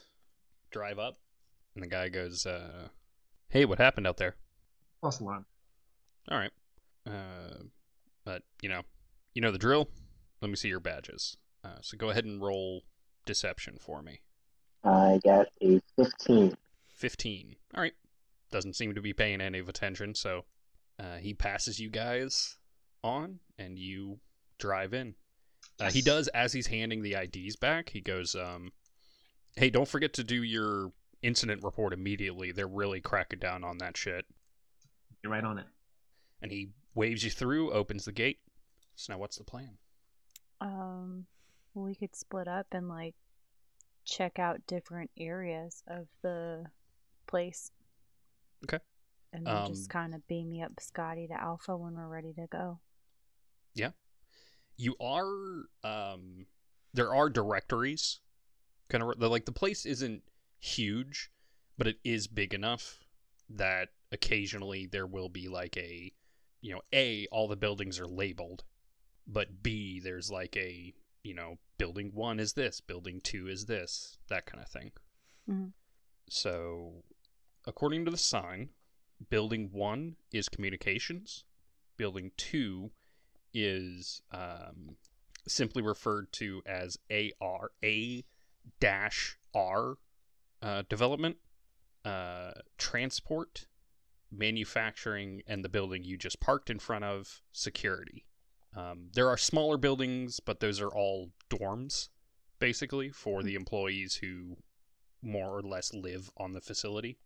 [0.71, 1.17] drive up,
[1.75, 2.89] and the guy goes, uh,
[3.49, 4.35] "Hey, what happened out there?"
[5.01, 5.45] False alarm.
[6.29, 6.51] All right.
[7.05, 7.63] Uh,
[8.23, 8.83] but you know,
[9.33, 9.89] you know the drill.
[10.41, 11.37] Let me see your badges.
[11.63, 12.83] Uh, so go ahead and roll
[13.25, 14.21] deception for me.
[14.83, 16.57] I got a 15.
[16.95, 17.55] 15.
[17.75, 17.93] All right.
[18.51, 20.45] Doesn't seem to be paying any of attention, so
[20.99, 22.57] uh, he passes you guys
[23.03, 24.19] on, and you
[24.57, 25.15] drive in.
[25.81, 27.89] Uh, he does as he's handing the IDs back.
[27.89, 28.71] He goes, um,
[29.55, 30.91] "Hey, don't forget to do your
[31.21, 32.51] incident report immediately.
[32.51, 34.25] They're really cracking down on that shit."
[35.23, 35.67] You're right on it.
[36.41, 38.39] And he waves you through, opens the gate.
[38.95, 39.77] So now, what's the plan?
[40.59, 41.27] Um,
[41.73, 43.15] we could split up and like
[44.05, 46.65] check out different areas of the
[47.27, 47.71] place.
[48.65, 48.79] Okay.
[49.33, 52.33] And then Um, just kind of beam me up Scotty to Alpha when we're ready
[52.33, 52.79] to go.
[54.81, 56.47] You are um
[56.93, 58.19] there are directories
[58.89, 60.23] kind of like the place isn't
[60.59, 61.29] huge
[61.77, 62.99] but it is big enough
[63.47, 66.11] that occasionally there will be like a
[66.61, 68.63] you know a all the buildings are labeled
[69.27, 74.17] but b there's like a you know building 1 is this building 2 is this
[74.29, 74.91] that kind of thing
[75.47, 75.73] Mhm.
[76.29, 77.03] so
[77.67, 78.69] according to the sign
[79.29, 81.43] building 1 is communications
[81.97, 82.91] building 2
[83.53, 84.95] is um,
[85.47, 88.23] simply referred to as AR A
[88.79, 89.97] dash R
[90.61, 91.37] uh, development,
[92.05, 93.67] uh, transport,
[94.31, 98.25] manufacturing, and the building you just parked in front of security.
[98.75, 102.09] Um, there are smaller buildings, but those are all dorms,
[102.59, 104.57] basically, for the employees who
[105.21, 107.17] more or less live on the facility.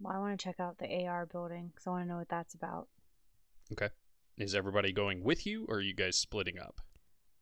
[0.00, 2.28] Well, I want to check out the AR building because I want to know what
[2.28, 2.86] that's about.
[4.38, 6.80] Is everybody going with you, or are you guys splitting up?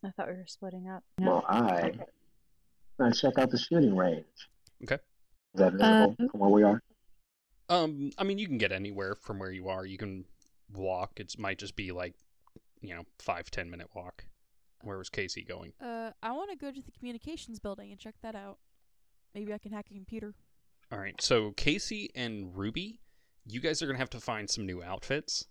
[0.02, 1.04] I thought we were splitting up.
[1.20, 1.92] Well, I
[2.98, 4.24] want to check out the shooting range.
[4.82, 4.94] Okay.
[4.94, 6.82] Is that visible Uh, from where we are?
[7.68, 9.84] Um, I mean, you can get anywhere from where you are.
[9.84, 10.24] You can
[10.72, 11.20] walk.
[11.20, 12.14] It might just be like,
[12.80, 14.24] you know, five ten minute walk.
[14.80, 15.72] Where was Casey going?
[15.80, 18.58] Uh, I want to go to the communications building and check that out.
[19.34, 20.34] Maybe I can hack a computer.
[20.90, 21.20] All right.
[21.20, 23.00] So Casey and Ruby,
[23.44, 25.46] you guys are gonna have to find some new outfits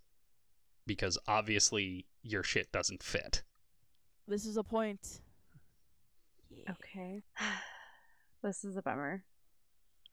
[0.85, 3.43] because obviously your shit doesn't fit.
[4.27, 5.19] This is a point.
[6.49, 6.71] Yeah.
[6.71, 7.21] Okay.
[8.43, 9.23] this is a bummer.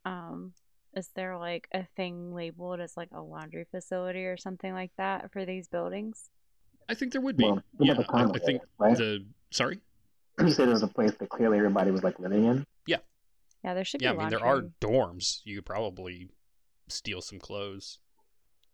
[0.05, 0.53] Um,
[0.95, 5.31] is there like a thing labeled as like a laundry facility or something like that
[5.31, 6.29] for these buildings?
[6.89, 7.45] I think there would be.
[7.45, 8.97] Well, yeah, the I, I think area, right?
[8.97, 9.79] the sorry.
[10.39, 12.65] You said it was a place that clearly everybody was like living in.
[12.87, 12.97] Yeah,
[13.63, 14.39] Yeah, there should Yeah, I be mean laundry.
[14.39, 15.39] there are dorms.
[15.45, 16.29] You could probably
[16.89, 17.99] steal some clothes.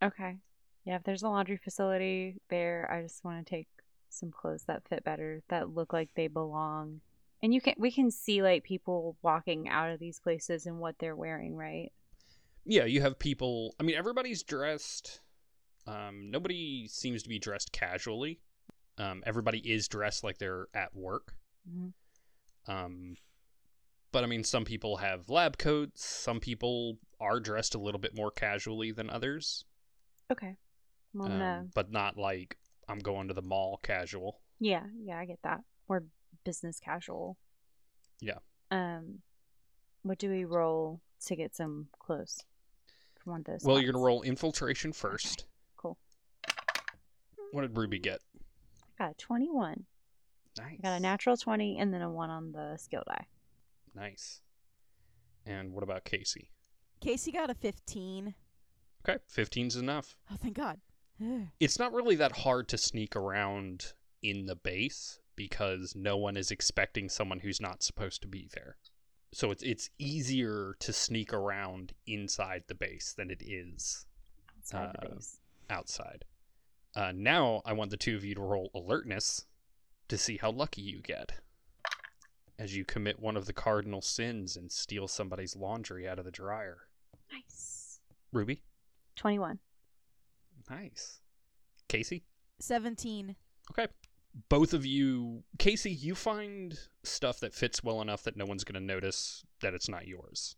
[0.02, 0.36] Okay.
[0.84, 3.68] Yeah, if there's a laundry facility there, I just want to take
[4.08, 7.00] some clothes that fit better, that look like they belong.
[7.42, 10.96] And you can we can see like people walking out of these places and what
[10.98, 11.92] they're wearing, right?
[12.64, 13.74] Yeah, you have people.
[13.80, 15.20] I mean, everybody's dressed.
[15.86, 18.40] Um, nobody seems to be dressed casually.
[18.98, 21.34] Um, everybody is dressed like they're at work.
[21.68, 21.92] Mhm.
[22.66, 23.16] Um,
[24.12, 26.04] but I mean, some people have lab coats.
[26.04, 29.64] Some people are dressed a little bit more casually than others.
[30.30, 30.56] Okay.
[31.12, 34.40] Well, um, gonna- but not like I'm going to the mall casual.
[34.58, 35.64] Yeah, yeah, I get that.
[35.88, 36.04] Or
[36.44, 37.36] business casual.
[38.20, 38.38] Yeah.
[38.70, 39.22] Um,
[40.02, 42.44] what do we roll to get some clothes
[43.18, 43.64] from one of those?
[43.64, 45.46] Well, you're gonna roll infiltration first.
[45.76, 45.98] Cool.
[47.52, 48.20] What did Ruby get?
[48.98, 49.86] I got a 21.
[50.58, 50.78] Nice.
[50.78, 53.26] I got a natural 20 and then a 1 on the skill die.
[53.94, 54.42] Nice.
[55.46, 56.50] And what about Casey?
[57.00, 58.34] Casey got a 15.
[59.08, 60.16] Okay, 15's enough.
[60.30, 60.80] Oh, thank God.
[61.60, 66.50] it's not really that hard to sneak around in the base because no one is
[66.50, 68.76] expecting someone who's not supposed to be there.
[69.32, 74.04] So it's it's easier to sneak around inside the base than it is
[74.58, 75.40] Outside the Uh, base.
[75.70, 76.24] outside.
[76.94, 79.46] Uh, now I want the two of you to roll alertness
[80.08, 81.32] to see how lucky you get
[82.58, 86.30] as you commit one of the cardinal sins and steal somebody's laundry out of the
[86.32, 86.88] dryer.
[87.32, 88.00] Nice.
[88.32, 88.62] Ruby,
[89.16, 89.60] 21.
[90.70, 91.20] Nice.
[91.88, 92.24] Casey,
[92.60, 93.34] 17.
[93.72, 93.88] Okay.
[94.48, 98.80] Both of you, Casey, you find stuff that fits well enough that no one's going
[98.80, 100.54] to notice that it's not yours.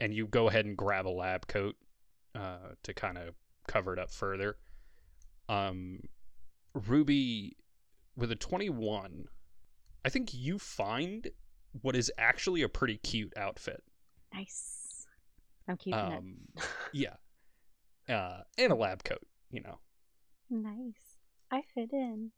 [0.00, 1.76] And you go ahead and grab a lab coat
[2.34, 3.34] uh, to kind of
[3.68, 4.56] cover it up further.
[5.48, 6.00] Um,
[6.74, 7.56] Ruby,
[8.16, 9.26] with a 21,
[10.04, 11.28] I think you find
[11.82, 13.82] what is actually a pretty cute outfit.
[14.34, 15.06] Nice.
[15.68, 16.36] I'm keeping Um,
[16.92, 17.14] yeah.
[18.08, 19.22] Uh, and a lab coat,
[19.54, 19.78] you know.
[20.50, 21.18] Nice.
[21.50, 22.32] I fit in.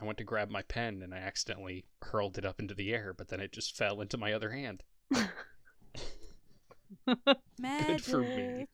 [0.00, 3.14] I went to grab my pen and I accidentally hurled it up into the air,
[3.16, 4.82] but then it just fell into my other hand.
[7.58, 8.00] Magic.
[8.00, 8.66] for me.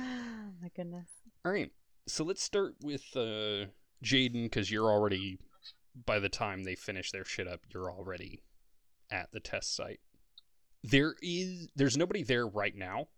[0.00, 1.08] oh my goodness.
[1.44, 1.70] All right.
[2.08, 3.66] So let's start with uh,
[4.02, 5.38] Jaden because you're already,
[6.06, 8.42] by the time they finish their shit up, you're already
[9.10, 10.00] at the test site.
[10.82, 13.08] There is, there's nobody there right now,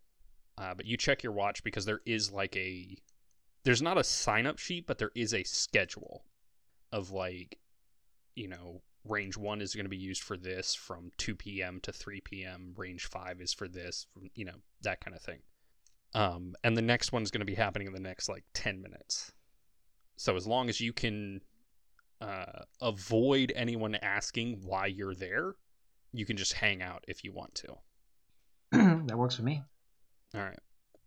[0.59, 2.99] uh, but you check your watch because there is like a,
[3.64, 6.24] there's not a sign up sheet, but there is a schedule
[6.92, 7.59] of like,
[8.35, 11.81] you know, range one is going to be used for this from 2 p.m.
[11.83, 12.74] to 3 p.m.
[12.77, 15.40] Range five is for this, from, you know, that kind of thing.
[16.14, 19.33] Um, and the next one's going to be happening in the next like 10 minutes.
[20.16, 21.40] So as long as you can
[22.20, 25.57] uh, avoid anyone asking why you're there,
[26.12, 27.74] you can just hang out if you want to.
[29.07, 29.62] that works for me.
[30.35, 30.59] All right.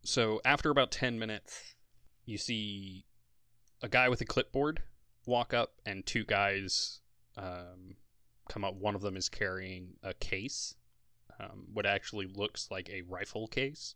[0.03, 1.75] So after about 10 minutes,
[2.27, 3.05] you see
[3.81, 4.83] a guy with a clipboard
[5.25, 6.99] walk up and two guys
[7.37, 7.95] um,
[8.49, 8.75] come up.
[8.75, 10.75] One of them is carrying a case,
[11.39, 13.95] um, what actually looks like a rifle case.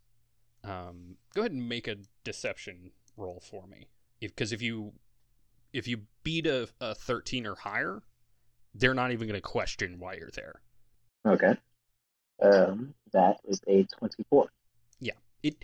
[0.63, 3.88] Um, go ahead and make a deception roll for me,
[4.20, 4.94] because if, you
[5.74, 8.02] if you beat a, a 13 or higher,
[8.74, 10.62] they're not even going to question why you're there.
[11.26, 11.56] Okay.
[12.41, 14.48] Um, that is a 24.
[15.00, 15.13] Yeah,
[15.44, 15.63] it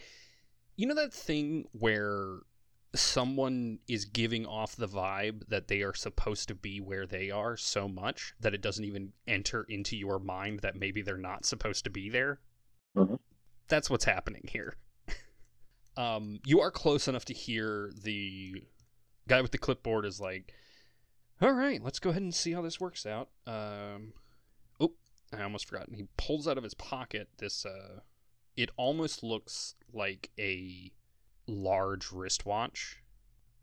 [0.76, 2.40] you know that thing where
[3.00, 7.58] someone is giving off the vibe that they are supposed to be where they are
[7.58, 11.84] so much that it doesn't even enter into your mind that maybe they're not supposed
[11.84, 12.40] to be there.
[12.96, 13.20] Mhm.
[13.68, 14.76] that's what's happening here.
[15.98, 18.64] Um you are close enough to hear the
[19.28, 20.54] guy with the clipboard is like
[21.42, 23.30] all right let's go ahead and see how this works out.
[23.48, 24.14] Um
[24.80, 24.94] oh
[25.34, 25.88] i almost forgot.
[25.88, 28.02] And he pulls out of his pocket this uh
[28.56, 30.92] it almost looks like a
[31.48, 33.02] large wristwatch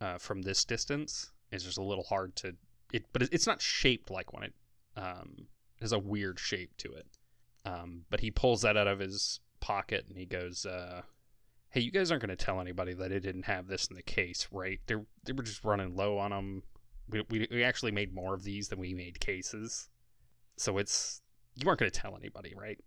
[0.00, 1.30] uh, from this distance.
[1.50, 2.54] It's just a little hard to
[2.92, 4.44] it, but it's not shaped like one.
[4.44, 4.54] It
[4.96, 5.46] um,
[5.80, 7.06] has a weird shape to it.
[7.64, 11.02] Um, but he pulls that out of his pocket and he goes, uh,
[11.70, 14.02] "Hey, you guys aren't going to tell anybody that it didn't have this in the
[14.02, 14.80] case, right?
[14.86, 16.62] They they were just running low on them.
[17.08, 19.88] We, we we actually made more of these than we made cases,
[20.56, 21.22] so it's
[21.54, 22.78] you aren't going to tell anybody, right?"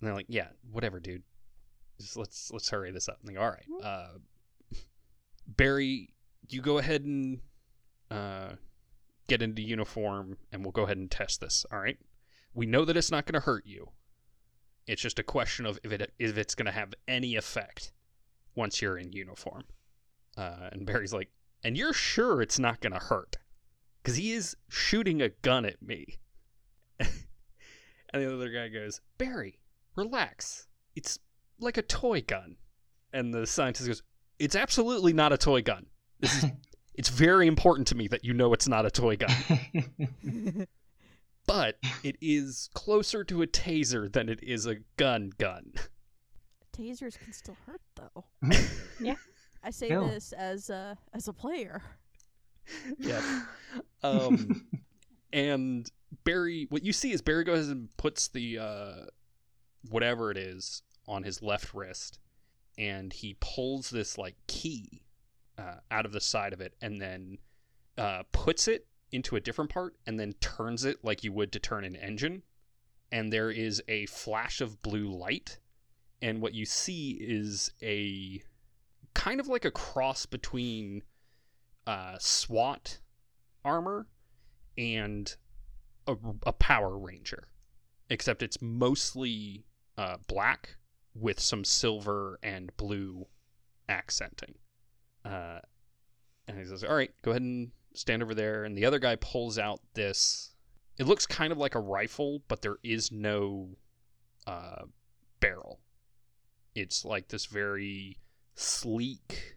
[0.00, 1.22] And they're like, "Yeah, whatever, dude.
[2.00, 4.18] Just let's let's hurry this up." And go, "All right, uh,
[5.46, 6.10] Barry,
[6.48, 7.40] you go ahead and
[8.10, 8.52] uh,
[9.28, 11.64] get into uniform, and we'll go ahead and test this.
[11.72, 11.98] All right.
[12.52, 13.90] We know that it's not going to hurt you.
[14.86, 17.92] It's just a question of if it if it's going to have any effect
[18.54, 19.64] once you're in uniform."
[20.36, 21.30] Uh, and Barry's like,
[21.62, 23.36] "And you're sure it's not going to hurt?"
[24.04, 26.18] Because he is shooting a gun at me.
[27.00, 29.58] and the other guy goes, Barry,
[29.96, 30.68] relax.
[30.94, 31.18] It's
[31.58, 32.56] like a toy gun.
[33.12, 34.02] And the scientist goes,
[34.38, 35.86] It's absolutely not a toy gun.
[36.20, 36.50] This is,
[36.94, 40.66] it's very important to me that you know it's not a toy gun.
[41.46, 45.72] But it is closer to a taser than it is a gun gun.
[46.74, 48.24] Tasers can still hurt though.
[49.00, 49.16] Yeah.
[49.62, 50.06] I say Ew.
[50.08, 51.82] this as a as a player.
[52.98, 53.42] yeah.
[54.02, 54.66] Um,
[55.32, 55.90] and
[56.24, 58.94] Barry, what you see is Barry goes and puts the uh,
[59.90, 62.18] whatever it is on his left wrist,
[62.78, 65.02] and he pulls this like key
[65.58, 67.38] uh, out of the side of it, and then
[67.96, 71.58] uh, puts it into a different part, and then turns it like you would to
[71.58, 72.42] turn an engine,
[73.12, 75.58] and there is a flash of blue light,
[76.20, 78.42] and what you see is a
[79.14, 81.02] kind of like a cross between
[81.86, 82.98] uh, SWAT
[83.64, 84.06] armor
[84.76, 85.36] and
[86.06, 87.44] a, a Power Ranger,
[88.10, 89.64] except it's mostly
[89.96, 90.76] uh, black
[91.14, 93.26] with some silver and blue
[93.88, 94.54] accenting.
[95.24, 95.60] Uh,
[96.46, 99.16] and he says, "All right, go ahead and stand over there." And the other guy
[99.16, 100.50] pulls out this.
[100.98, 103.76] It looks kind of like a rifle, but there is no
[104.46, 104.84] uh,
[105.40, 105.80] barrel.
[106.74, 108.18] It's like this very
[108.54, 109.56] sleek.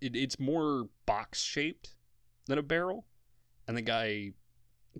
[0.00, 1.94] It, it's more box shaped
[2.46, 3.06] than a barrel.
[3.66, 4.32] And the guy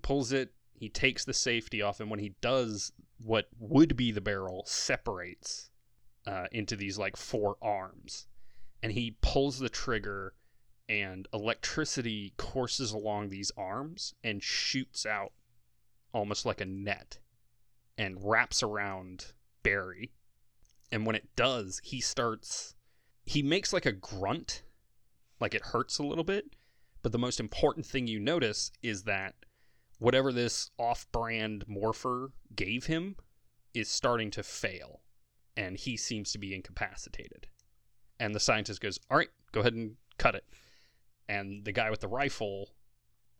[0.02, 0.52] pulls it.
[0.74, 5.69] He takes the safety off, and when he does, what would be the barrel separates
[6.26, 8.26] uh, into these like four arms,
[8.82, 10.34] and he pulls the trigger,
[10.88, 15.32] and electricity courses along these arms and shoots out
[16.12, 17.18] almost like a net,
[17.96, 19.26] and wraps around
[19.62, 20.10] Barry.
[20.90, 22.74] And when it does, he starts.
[23.24, 24.62] He makes like a grunt,
[25.38, 26.56] like it hurts a little bit.
[27.02, 29.34] But the most important thing you notice is that
[29.98, 33.16] whatever this off brand morpher gave him
[33.72, 35.00] is starting to fail.
[35.56, 37.48] And he seems to be incapacitated.
[38.18, 40.44] And the scientist goes, All right, go ahead and cut it.
[41.28, 42.70] And the guy with the rifle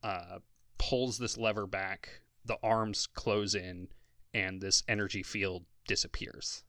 [0.03, 0.39] uh,
[0.79, 3.89] pulls this lever back, the arms close in,
[4.33, 6.65] and this energy field disappears.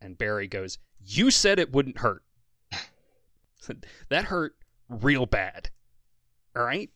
[0.00, 2.22] And Barry goes, You said it wouldn't hurt.
[4.08, 4.56] that hurt
[4.88, 5.70] real bad.
[6.56, 6.90] All right?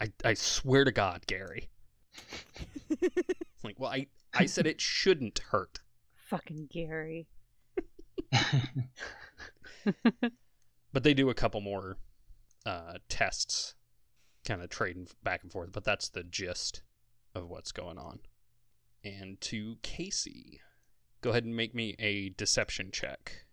[0.00, 1.68] I, I swear to God, Gary.
[3.64, 5.80] like, well, I, I said it shouldn't hurt.
[6.28, 7.26] Fucking Gary.
[10.96, 11.98] But they do a couple more
[12.64, 13.74] uh, tests,
[14.46, 15.70] kind of trading back and forth.
[15.70, 16.80] But that's the gist
[17.34, 18.20] of what's going on.
[19.04, 20.62] And to Casey,
[21.20, 23.44] go ahead and make me a deception check.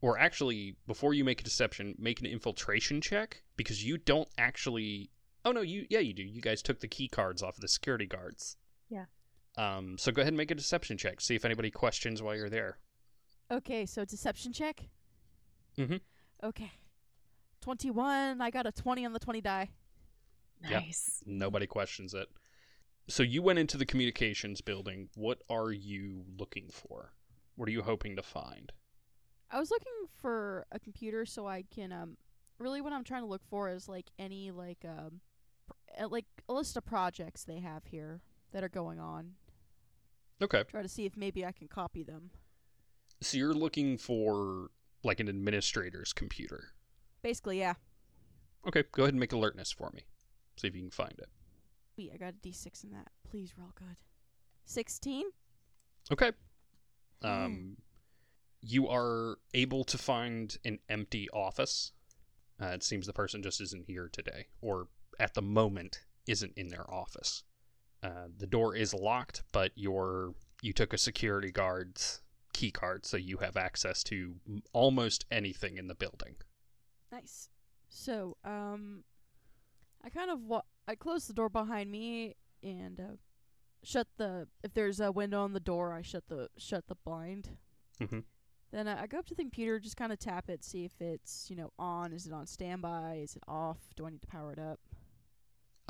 [0.00, 5.10] Or actually, before you make a deception, make an infiltration check because you don't actually.
[5.44, 6.24] Oh no, you yeah you do.
[6.24, 8.56] You guys took the key cards off of the security guards.
[8.88, 9.04] Yeah.
[9.60, 9.98] Um.
[9.98, 11.20] So go ahead and make a deception check.
[11.20, 12.78] See if anybody questions while you're there.
[13.50, 14.88] Okay, so deception check.
[15.76, 16.00] Mhm.
[16.42, 16.72] Okay.
[17.60, 18.40] Twenty-one.
[18.40, 19.70] I got a twenty on the twenty die.
[20.62, 20.82] Yep.
[20.82, 21.22] Nice.
[21.26, 22.28] Nobody questions it.
[23.08, 25.08] So you went into the communications building.
[25.14, 27.12] What are you looking for?
[27.56, 28.72] What are you hoping to find?
[29.50, 32.16] I was looking for a computer so I can um.
[32.58, 35.20] Really, what I'm trying to look for is like any like um,
[35.66, 38.20] pr- uh, like a list of projects they have here
[38.52, 39.32] that are going on.
[40.42, 40.64] Okay.
[40.64, 42.30] Try to see if maybe I can copy them.
[43.20, 44.70] So you're looking for
[45.04, 46.72] like an administrator's computer.
[47.22, 47.74] Basically, yeah.
[48.66, 50.02] Okay, go ahead and make alertness for me.
[50.56, 51.28] See if you can find it.
[51.96, 53.08] Wait, I got a D6 in that.
[53.30, 53.96] Please roll good.
[54.64, 55.26] Sixteen.
[56.12, 56.32] Okay.
[57.22, 57.76] Um,
[58.62, 61.92] you are able to find an empty office.
[62.62, 64.88] Uh, it seems the person just isn't here today, or
[65.18, 67.42] at the moment isn't in their office.
[68.02, 72.22] Uh, the door is locked, but your you took a security guard's
[72.52, 74.36] key card, so you have access to
[74.72, 76.36] almost anything in the building.
[77.12, 77.48] Nice.
[77.88, 79.04] So, um,
[80.04, 83.16] I kind of wa- I close the door behind me and uh,
[83.82, 84.48] shut the.
[84.62, 87.56] If there's a window on the door, I shut the shut the blind.
[88.00, 88.24] Mhm.
[88.72, 91.00] Then I, I go up to the computer, just kind of tap it, see if
[91.00, 92.12] it's you know on.
[92.12, 93.20] Is it on standby?
[93.24, 93.78] Is it off?
[93.96, 94.80] Do I need to power it up?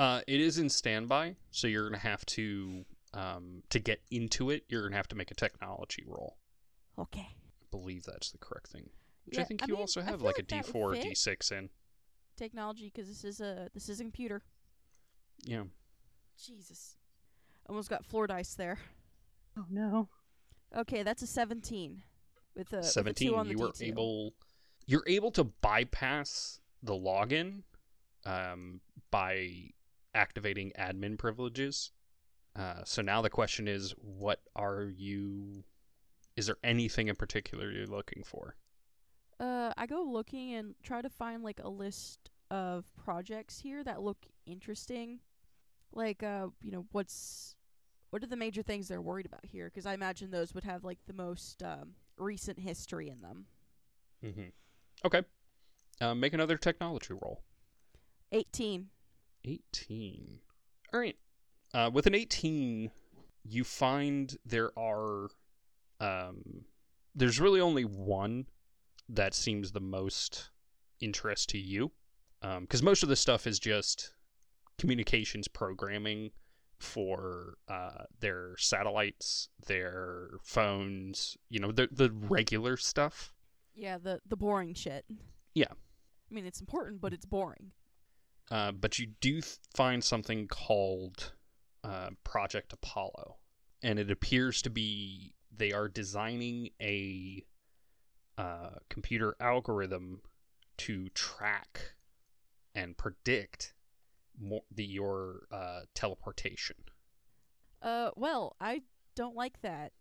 [0.01, 4.65] Uh, it is in standby, so you're gonna have to um, to get into it.
[4.71, 6.39] You're gonna have to make a technology roll.
[6.99, 7.29] Okay.
[7.29, 8.89] I believe that's the correct thing.
[9.27, 10.95] Which I think I you mean, also have like a like that D4 or.
[10.95, 11.69] D6 in.
[12.35, 14.43] Technology, because this is a this is a computer.
[15.45, 15.65] Yeah.
[16.43, 16.97] Jesus.
[17.69, 18.79] Almost got floor dice there.
[19.59, 20.09] Oh no.
[20.75, 22.05] Okay, that's a seventeen.
[22.57, 23.83] With a with a 17 two on the you were D2.
[23.89, 24.35] able
[24.87, 27.65] you're able to bypass the login
[28.25, 28.81] um,
[29.11, 29.73] by
[30.15, 31.93] activating admin privileges
[32.57, 35.65] uh, so now the question is what are you
[36.37, 38.57] is there anything in particular you're looking for
[39.39, 44.03] Uh, I go looking and try to find like a list of projects here that
[44.03, 45.21] look interesting.
[45.93, 47.57] Like, uh, you know, what's
[48.11, 49.67] what are the major things they're worried about here?
[49.67, 53.47] Because I imagine those would have like the most um, recent history in them.
[54.25, 54.49] mm-hmm.
[55.05, 55.23] okay
[56.01, 57.43] uh, make another technology roll
[58.33, 58.91] Eighteen.
[59.45, 60.39] 18
[60.93, 61.17] all right
[61.75, 62.91] uh, with an 18
[63.45, 65.29] you find there are
[66.01, 66.65] um,
[67.15, 68.47] there's really only one
[69.09, 70.51] that seems the most
[71.01, 71.93] interest to you
[72.43, 74.15] Um because most of the stuff is just
[74.79, 76.31] communications programming
[76.79, 83.35] for uh, their satellites their phones you know the, the regular stuff
[83.75, 85.05] Yeah, the the boring shit.
[85.55, 85.73] Yeah.
[85.73, 87.73] I mean, it's important, but it's boring.
[88.51, 89.41] Uh, but you do
[89.75, 91.33] find something called
[91.85, 93.37] uh, Project Apollo,
[93.83, 97.45] and it appears to be they are designing a
[98.39, 100.23] uh, computer algorithm
[100.79, 101.93] to track
[102.75, 103.75] and predict
[104.41, 106.77] more the your uh, teleportation.
[107.83, 108.83] Uh, well, I
[109.15, 109.93] don't like that.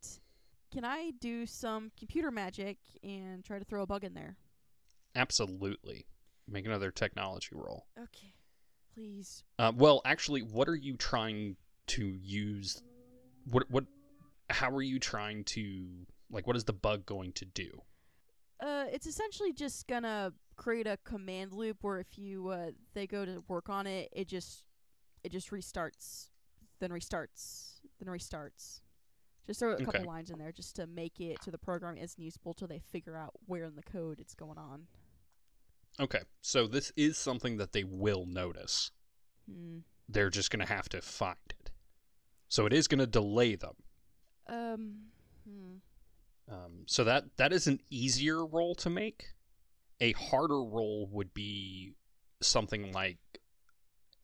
[0.71, 4.37] Can I do some computer magic and try to throw a bug in there?
[5.15, 6.05] Absolutely,
[6.47, 7.87] make another technology roll.
[7.97, 8.33] Okay,
[8.93, 9.43] please.
[9.57, 11.55] Uh, well, actually, what are you trying
[11.87, 12.81] to use?
[13.49, 13.85] What what?
[14.49, 15.87] How are you trying to
[16.31, 16.47] like?
[16.47, 17.81] What is the bug going to do?
[18.59, 23.25] Uh, it's essentially just gonna create a command loop where if you uh they go
[23.25, 24.65] to work on it, it just
[25.23, 26.29] it just restarts,
[26.79, 28.81] then restarts, then restarts.
[29.47, 32.21] Just throw a couple lines in there just to make it so the program isn't
[32.21, 34.83] useful till they figure out where in the code it's going on.
[35.99, 38.91] Okay, so this is something that they will notice.
[39.49, 39.79] Hmm.
[40.07, 41.71] They're just going to have to find it.
[42.47, 43.75] So it is going to delay them.
[44.47, 44.95] Um.
[45.47, 45.75] Hmm.
[46.51, 49.33] Um, so that that is an easier roll to make.
[50.01, 51.93] A harder roll would be
[52.41, 53.19] something like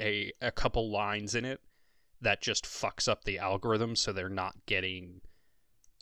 [0.01, 1.61] a a couple lines in it
[2.21, 5.21] that just fucks up the algorithm so they're not getting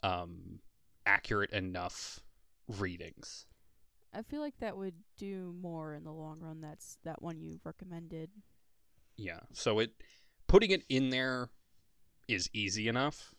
[0.02, 0.60] um
[1.04, 2.20] accurate enough
[2.68, 3.46] readings.
[4.14, 6.60] I feel like that would do more in the long run.
[6.60, 8.30] That's that one you recommended.
[9.16, 9.40] Yeah.
[9.52, 9.90] So it
[10.46, 11.50] putting it in there
[12.28, 13.34] is easy enough,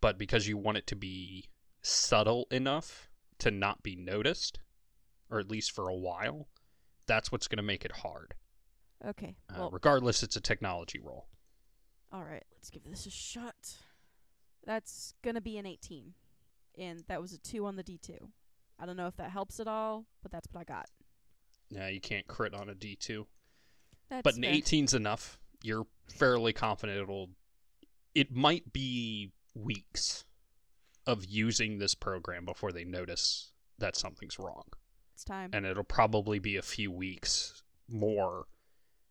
[0.00, 1.44] but because you want it to be
[1.82, 4.58] subtle enough to not be noticed,
[5.30, 6.48] or at least for a while,
[7.06, 8.34] that's what's going to make it hard.
[9.06, 9.36] Okay.
[9.48, 11.28] Uh, Well, regardless, it's a technology roll.
[12.12, 12.44] all right.
[12.54, 13.54] Let's give this a shot.
[14.66, 16.12] That's gonna be an 18,
[16.76, 18.28] and that was a two on the D2.
[18.78, 20.86] I don't know if that helps at all, but that's what I got.
[21.70, 23.26] Yeah, you can't crit on a D2.
[24.08, 24.52] That's but an fair.
[24.52, 25.38] 18's enough.
[25.62, 27.30] You're fairly confident it'll.
[28.14, 30.24] It might be weeks
[31.06, 34.64] of using this program before they notice that something's wrong.
[35.14, 35.50] It's time.
[35.52, 38.46] and it'll probably be a few weeks more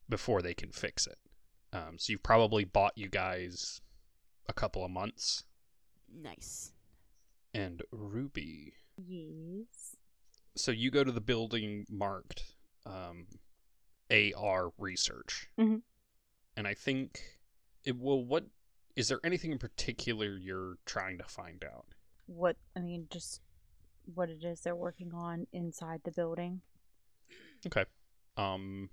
[0.08, 1.18] before they can fix it.
[1.74, 3.82] Um, so you've probably bought you guys
[4.48, 5.44] a couple of months.
[6.10, 6.72] nice.
[7.54, 9.96] And Ruby, Yes.
[10.56, 12.44] so you go to the building marked
[12.86, 13.28] um,
[14.10, 15.82] AR research, Mhm.
[16.56, 17.22] and I think
[17.84, 18.26] it will.
[18.26, 18.46] What
[18.96, 21.86] is there anything in particular you're trying to find out?
[22.26, 23.42] What I mean, just
[24.16, 26.62] what it is they're working on inside the building.
[27.66, 27.86] Okay.
[28.38, 28.90] Um.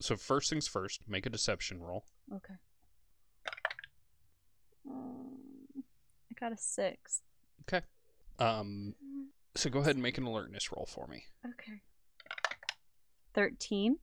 [0.00, 2.04] So first things first, make a deception roll.
[2.32, 2.54] Okay.
[4.88, 5.84] Um,
[6.30, 7.22] I got a six.
[7.62, 7.84] Okay.
[8.38, 8.94] Um.
[9.58, 11.24] So go ahead and make an alertness roll for me.
[11.44, 11.80] Okay.
[13.34, 13.98] Thirteen.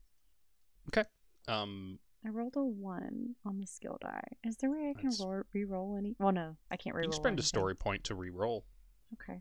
[0.89, 1.07] Okay.
[1.47, 1.99] Um.
[2.25, 4.27] I rolled a one on the skill die.
[4.43, 6.17] Is there a way I can roll, re-roll any?
[6.19, 7.09] Well, no, I can't re-roll.
[7.09, 8.65] can spend a story point to re-roll.
[9.13, 9.39] Okay.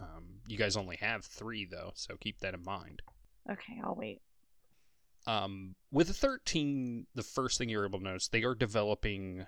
[0.00, 3.00] Um, you guys only have three though, so keep that in mind.
[3.48, 4.22] Okay, I'll wait.
[5.28, 9.46] Um, with a thirteen, the first thing you're able to notice, they are developing.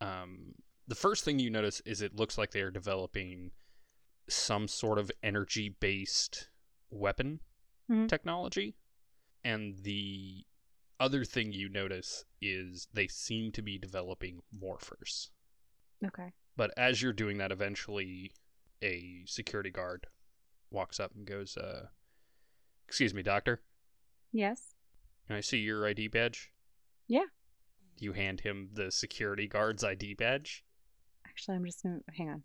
[0.00, 0.54] Um,
[0.86, 3.50] the first thing you notice is it looks like they are developing
[4.28, 6.50] some sort of energy-based
[6.90, 7.40] weapon
[7.88, 8.08] Mhm.
[8.08, 8.76] technology,
[9.44, 10.44] and the
[11.00, 15.30] other thing you notice is they seem to be developing morphers.
[16.04, 16.32] Okay.
[16.56, 18.32] But as you're doing that, eventually
[18.82, 20.06] a security guard
[20.70, 21.88] walks up and goes, uh,
[22.86, 23.62] Excuse me, doctor.
[24.32, 24.74] Yes.
[25.26, 26.52] Can I see your ID badge?
[27.06, 27.26] Yeah.
[27.98, 30.64] You hand him the security guard's ID badge.
[31.26, 32.44] Actually, I'm just gonna hang on.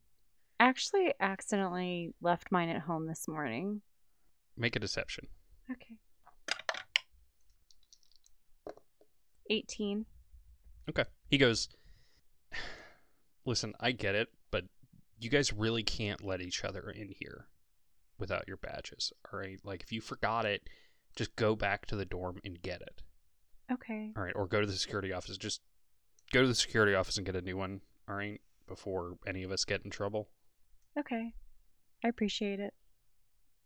[0.60, 3.82] Actually, accidentally left mine at home this morning.
[4.56, 5.28] Make a deception.
[5.72, 5.98] Okay.
[9.50, 10.06] 18.
[10.90, 11.06] Okay.
[11.30, 11.70] He goes,
[13.46, 14.66] Listen, I get it, but
[15.20, 17.48] you guys really can't let each other in here
[18.18, 19.12] without your badges.
[19.32, 19.60] All right?
[19.64, 20.70] Like, if you forgot it,
[21.16, 23.04] just go back to the dorm and get it.
[23.72, 24.12] Okay.
[24.16, 25.38] All right, or go to the security office.
[25.38, 25.62] Just
[26.32, 27.82] go to the security office and get a new one.
[28.08, 30.30] All right, before any of us get in trouble.
[31.00, 31.34] Okay.
[32.04, 32.74] I appreciate it.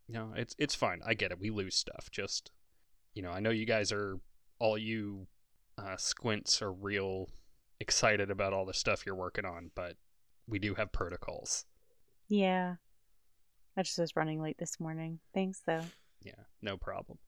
[0.07, 1.01] No, it's it's fine.
[1.05, 1.39] I get it.
[1.39, 2.09] We lose stuff.
[2.11, 2.51] Just
[3.13, 4.19] you know, I know you guys are
[4.59, 5.27] all you
[5.77, 7.29] uh, squints are real
[7.79, 9.95] excited about all the stuff you're working on, but
[10.47, 11.65] we do have protocols.
[12.27, 12.75] Yeah.
[13.75, 15.19] I just was running late this morning.
[15.33, 15.83] Thanks, though.
[16.23, 16.31] Yeah,
[16.63, 17.19] no problem.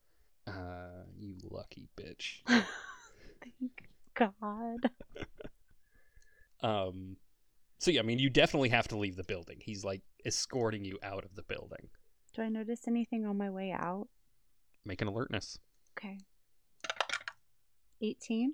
[0.48, 2.40] Uh, you lucky bitch.
[2.48, 3.84] Thank
[4.16, 4.90] God.
[6.62, 7.16] Um,
[7.80, 9.58] so yeah, I mean, you definitely have to leave the building.
[9.62, 11.90] He's like escorting you out of the building.
[12.36, 14.08] Do I notice anything on my way out?
[14.86, 15.58] Make an alertness.
[15.98, 16.18] Okay.
[18.02, 18.54] 18?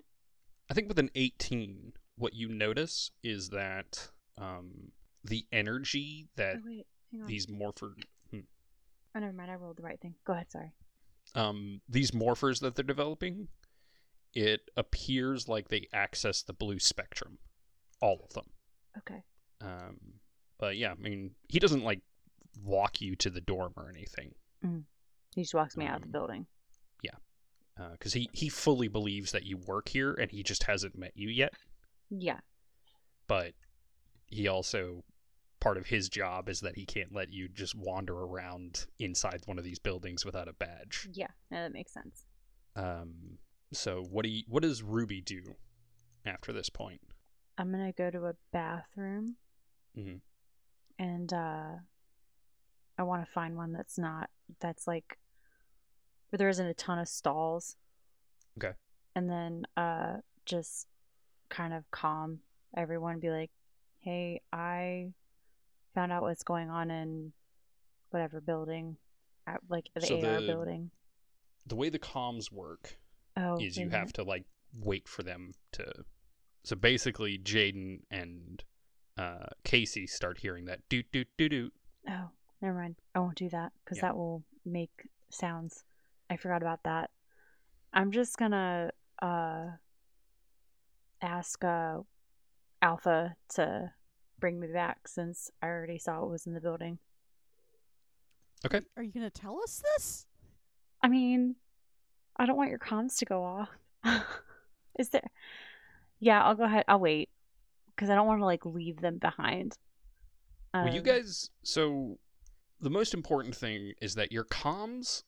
[0.69, 4.91] I think with an 18, what you notice is that um,
[5.23, 6.85] the energy that Oh, wait.
[7.27, 7.93] These morphers.
[8.31, 8.39] hmm,
[9.15, 9.49] Oh, never mind.
[9.51, 10.15] I rolled the right thing.
[10.25, 10.51] Go ahead.
[10.51, 10.73] Sorry.
[11.33, 13.47] um, these morphers that they're developing,
[14.33, 17.37] it appears like they access the blue spectrum,
[18.01, 18.45] all of them.
[18.97, 19.23] Okay.
[19.61, 19.97] Um,
[20.57, 22.01] but yeah, I mean, he doesn't like
[22.63, 24.33] walk you to the dorm or anything,
[25.35, 26.47] He just walks me out of the building.
[27.03, 31.11] Yeah, because he he fully believes that you work here and he just hasn't met
[31.15, 31.53] you yet.
[32.09, 32.39] Yeah.
[33.27, 33.53] but
[34.27, 35.03] he also
[35.59, 39.57] part of his job is that he can't let you just wander around inside one
[39.57, 41.07] of these buildings without a badge.
[41.13, 41.27] Yeah.
[41.51, 42.25] No, that makes sense.
[42.75, 43.39] Um,
[43.73, 45.41] so what do you, what does Ruby do
[46.25, 47.01] after this point?
[47.57, 49.35] I'm going to go to a bathroom
[49.97, 50.19] Mhm.
[50.99, 51.71] and uh,
[52.97, 54.29] I want to find one that's not,
[54.59, 55.17] that's like,
[56.29, 57.77] where there isn't a ton of stalls.
[58.57, 58.73] Okay.
[59.15, 60.87] And then uh, just
[61.49, 62.39] kind of calm
[62.75, 63.51] everyone, be like,
[63.99, 65.13] hey, I
[65.93, 67.31] found out what's going on in
[68.09, 68.97] whatever building,
[69.47, 70.91] at, like the So AR the- building.
[71.67, 72.97] The way the comms work
[73.37, 76.05] Oh, is you have to like wait for them to.
[76.65, 78.63] So basically, Jaden and
[79.19, 81.73] uh, Casey start hearing that doot doot doot doot.
[82.09, 82.95] Oh, never mind.
[83.13, 84.07] I won't do that because Yeah.
[84.09, 85.83] that will make sounds.
[86.29, 87.11] I forgot about that.
[87.93, 88.89] I'm just gonna
[89.21, 89.67] uh
[91.21, 91.99] ask uh
[92.81, 93.91] Alpha to
[94.39, 96.97] bring me back since I already saw it was in the building.
[98.65, 98.81] Okay.
[98.97, 100.25] Are you gonna tell us this?
[101.03, 101.57] I mean,
[102.37, 103.69] I don't want your comms to go off.
[104.99, 105.29] Is there?
[106.19, 106.85] Yeah, I'll go ahead.
[106.87, 107.29] I'll wait
[107.95, 109.77] because I don't want to like leave them behind.
[110.73, 111.49] Well, you Um, guys.
[111.63, 112.17] So
[112.81, 115.23] the most important thing is that your comms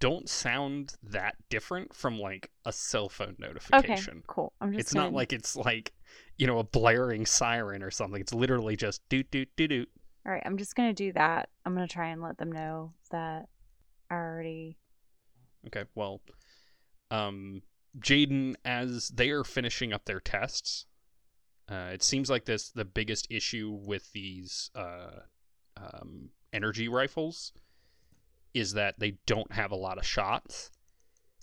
[0.00, 4.18] don't sound that different from like a cell phone notification.
[4.18, 4.52] Okay, cool.
[4.60, 4.80] I'm just.
[4.80, 5.92] It's not gonna- like it's like
[6.36, 8.20] you know a blaring siren or something.
[8.20, 9.88] It's literally just doot doot doot doot.
[10.26, 11.48] All right, I'm just gonna do that.
[11.64, 13.46] I'm gonna try and let them know that
[14.10, 14.78] I already.
[15.66, 16.20] Okay, well,
[17.10, 17.62] um,
[18.00, 20.86] Jaden, as they are finishing up their tests,
[21.70, 25.20] uh, it seems like this the biggest issue with these uh,
[25.76, 27.52] um, energy rifles
[28.54, 30.70] is that they don't have a lot of shots,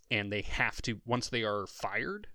[0.10, 2.28] and they have to once they are fired,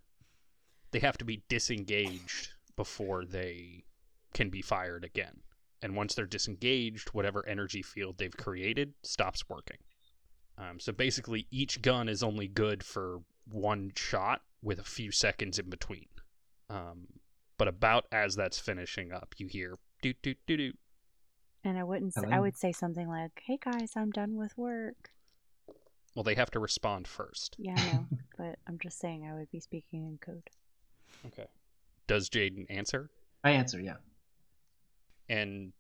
[0.93, 3.85] they have to be disengaged before they
[4.33, 5.41] can be fired again.
[5.83, 9.79] And once they're disengaged, whatever energy field they've created stops working.
[10.59, 13.23] Um, so basically, each gun is only good for
[13.53, 16.07] one shot with a few seconds in between.
[16.69, 17.07] Um,
[17.59, 20.79] but about as that's finishing up, you hear doot doot doot doot.
[21.63, 22.15] And I wouldn't.
[22.15, 25.11] Say, I would say something like, "Hey guys, I'm done with work."
[26.15, 27.57] Well, they have to respond first.
[27.59, 28.07] Yeah, I know,
[28.39, 30.49] but I'm just saying I would be speaking in code.
[31.27, 31.47] Okay.
[32.07, 33.11] Does Jaden answer?
[33.45, 33.97] I answer, yeah.
[35.29, 35.73] And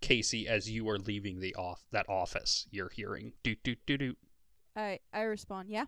[0.00, 4.18] Casey, as you are leaving the off that office, you're hearing doot doot doot doot.
[4.76, 5.86] I I respond, yeah.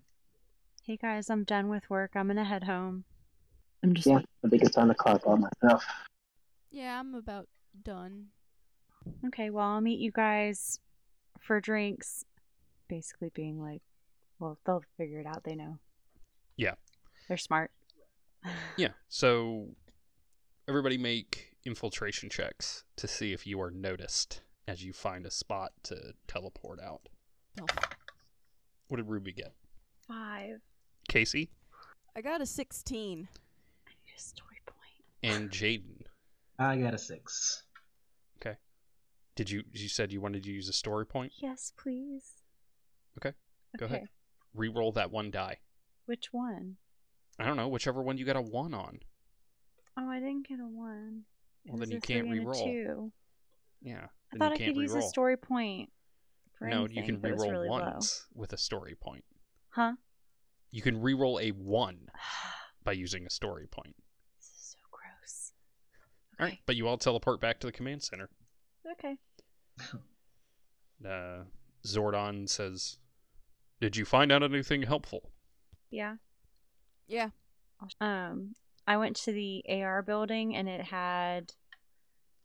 [0.87, 2.11] Hey guys, I'm done with work.
[2.15, 3.05] I'm gonna head home.
[3.83, 5.83] I'm just Yeah, like, I think it's time to clock out myself.
[6.71, 7.49] Yeah, I'm about
[7.83, 8.27] done.
[9.27, 10.79] okay, well, I'll meet you guys
[11.41, 12.25] for drinks.
[12.87, 13.81] Basically, being like,
[14.39, 15.45] well, they'll figure it out.
[15.45, 15.79] They know.
[16.57, 16.75] Yeah.
[17.29, 17.71] They're smart.
[18.77, 18.89] Yeah.
[19.09, 19.69] So
[20.69, 25.73] everybody make infiltration checks to see if you are noticed as you find a spot
[25.85, 27.09] to teleport out.
[27.59, 27.65] No.
[28.89, 29.55] What did Ruby get?
[30.07, 30.61] Five.
[31.15, 31.49] Casey
[32.17, 33.29] I got a 16.
[33.87, 35.05] I need a story point.
[35.23, 36.07] and Jaden.
[36.59, 37.63] I got a six.
[38.41, 38.57] Okay.
[39.37, 41.33] Did you you said you wanted to use a story point?
[41.41, 42.43] Yes, please.
[43.19, 43.33] Okay,
[43.79, 43.99] go ahead.
[43.99, 44.07] Okay.
[44.55, 45.59] Re-roll that one die.
[46.07, 46.79] Which one?
[47.39, 48.99] I don't know, whichever one you got a one on.
[49.97, 51.23] Oh, I didn't get a one.
[51.65, 52.65] It Well, then you a can't three and a re-roll.
[52.65, 53.13] two.
[53.83, 54.05] Yeah.
[54.05, 55.09] I then thought I can't could use a re-roll.
[55.11, 55.91] story point.
[56.59, 57.83] For No, anything, you can but it was re-roll really low.
[57.93, 59.25] ones with a story point.
[59.71, 59.93] Huh?
[60.75, 62.09] You can re-roll a one
[62.85, 63.95] by using a story point.
[64.37, 65.53] this is so gross.
[66.41, 68.29] All right, but you all teleport back to the command center.
[68.93, 69.17] Okay.
[71.05, 71.45] Uh,
[71.87, 72.97] Zordon says,
[73.79, 75.33] "Did you find out anything helpful?"
[75.91, 76.17] Yeah.
[77.09, 77.31] Yeah.
[78.01, 78.55] Um,
[78.87, 81.53] I went to the AR building and it had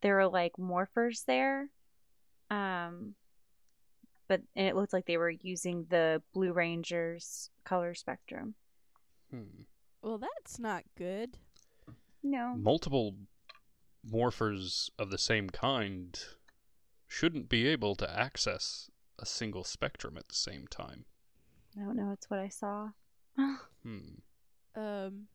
[0.02, 1.70] there were like morphers there.
[2.50, 3.16] Um,
[4.30, 8.54] but and it looked like they were using the Blue Rangers color spectrum.
[9.32, 9.64] Hmm.
[10.02, 11.38] Well, that's not good.
[12.24, 12.54] No.
[12.56, 13.16] Multiple
[14.10, 16.18] morphers of the same kind
[17.08, 21.06] shouldn't be able to access a single spectrum at the same time.
[21.78, 22.12] I don't know.
[22.14, 22.92] It's what I saw.
[23.82, 24.16] Hmm.
[24.76, 25.28] Um,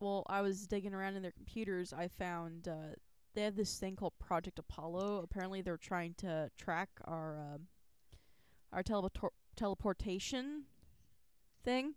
[0.00, 1.92] well, I was digging around in their computers.
[1.92, 2.96] I found uh,
[3.34, 5.22] they have this thing called Project Apollo.
[5.22, 7.68] Apparently, they're trying to track our um,
[8.74, 10.64] our teleportor- teleportation
[11.64, 11.94] thing.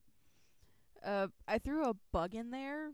[1.03, 2.91] Uh, I threw a bug in there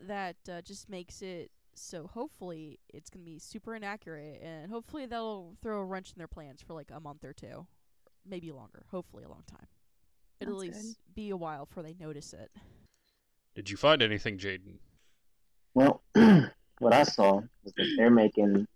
[0.00, 2.06] that uh, just makes it so.
[2.06, 6.62] Hopefully, it's gonna be super inaccurate, and hopefully that'll throw a wrench in their plans
[6.62, 7.66] for like a month or two,
[8.26, 8.84] maybe longer.
[8.90, 9.66] Hopefully, a long time.
[10.40, 10.84] It'll at Sounds good.
[10.84, 12.50] least be a while before they notice it.
[13.54, 14.78] Did you find anything, Jaden?
[15.74, 16.02] Well,
[16.78, 18.66] what I saw was that they're making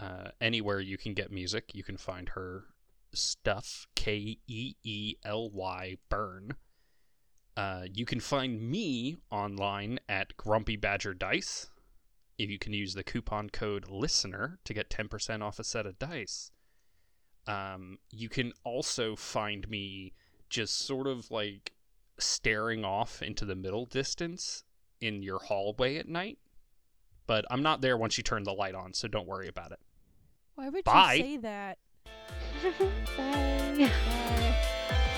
[0.00, 2.64] Uh, anywhere you can get music, you can find her
[3.12, 6.54] stuff, K E E L Y Burn.
[7.54, 11.68] Uh, you can find me online at Grumpy Badger Dice.
[12.42, 15.98] If you can use the coupon code LISTENER to get 10% off a set of
[15.98, 16.50] dice.
[17.46, 20.12] Um, you can also find me
[20.48, 21.72] just sort of like
[22.18, 24.64] staring off into the middle distance
[25.00, 26.38] in your hallway at night.
[27.28, 29.80] But I'm not there once you turn the light on, so don't worry about it.
[30.56, 31.14] Why would Bye.
[31.14, 31.78] you say that?
[33.16, 33.88] Bye.
[33.88, 35.08] Bye.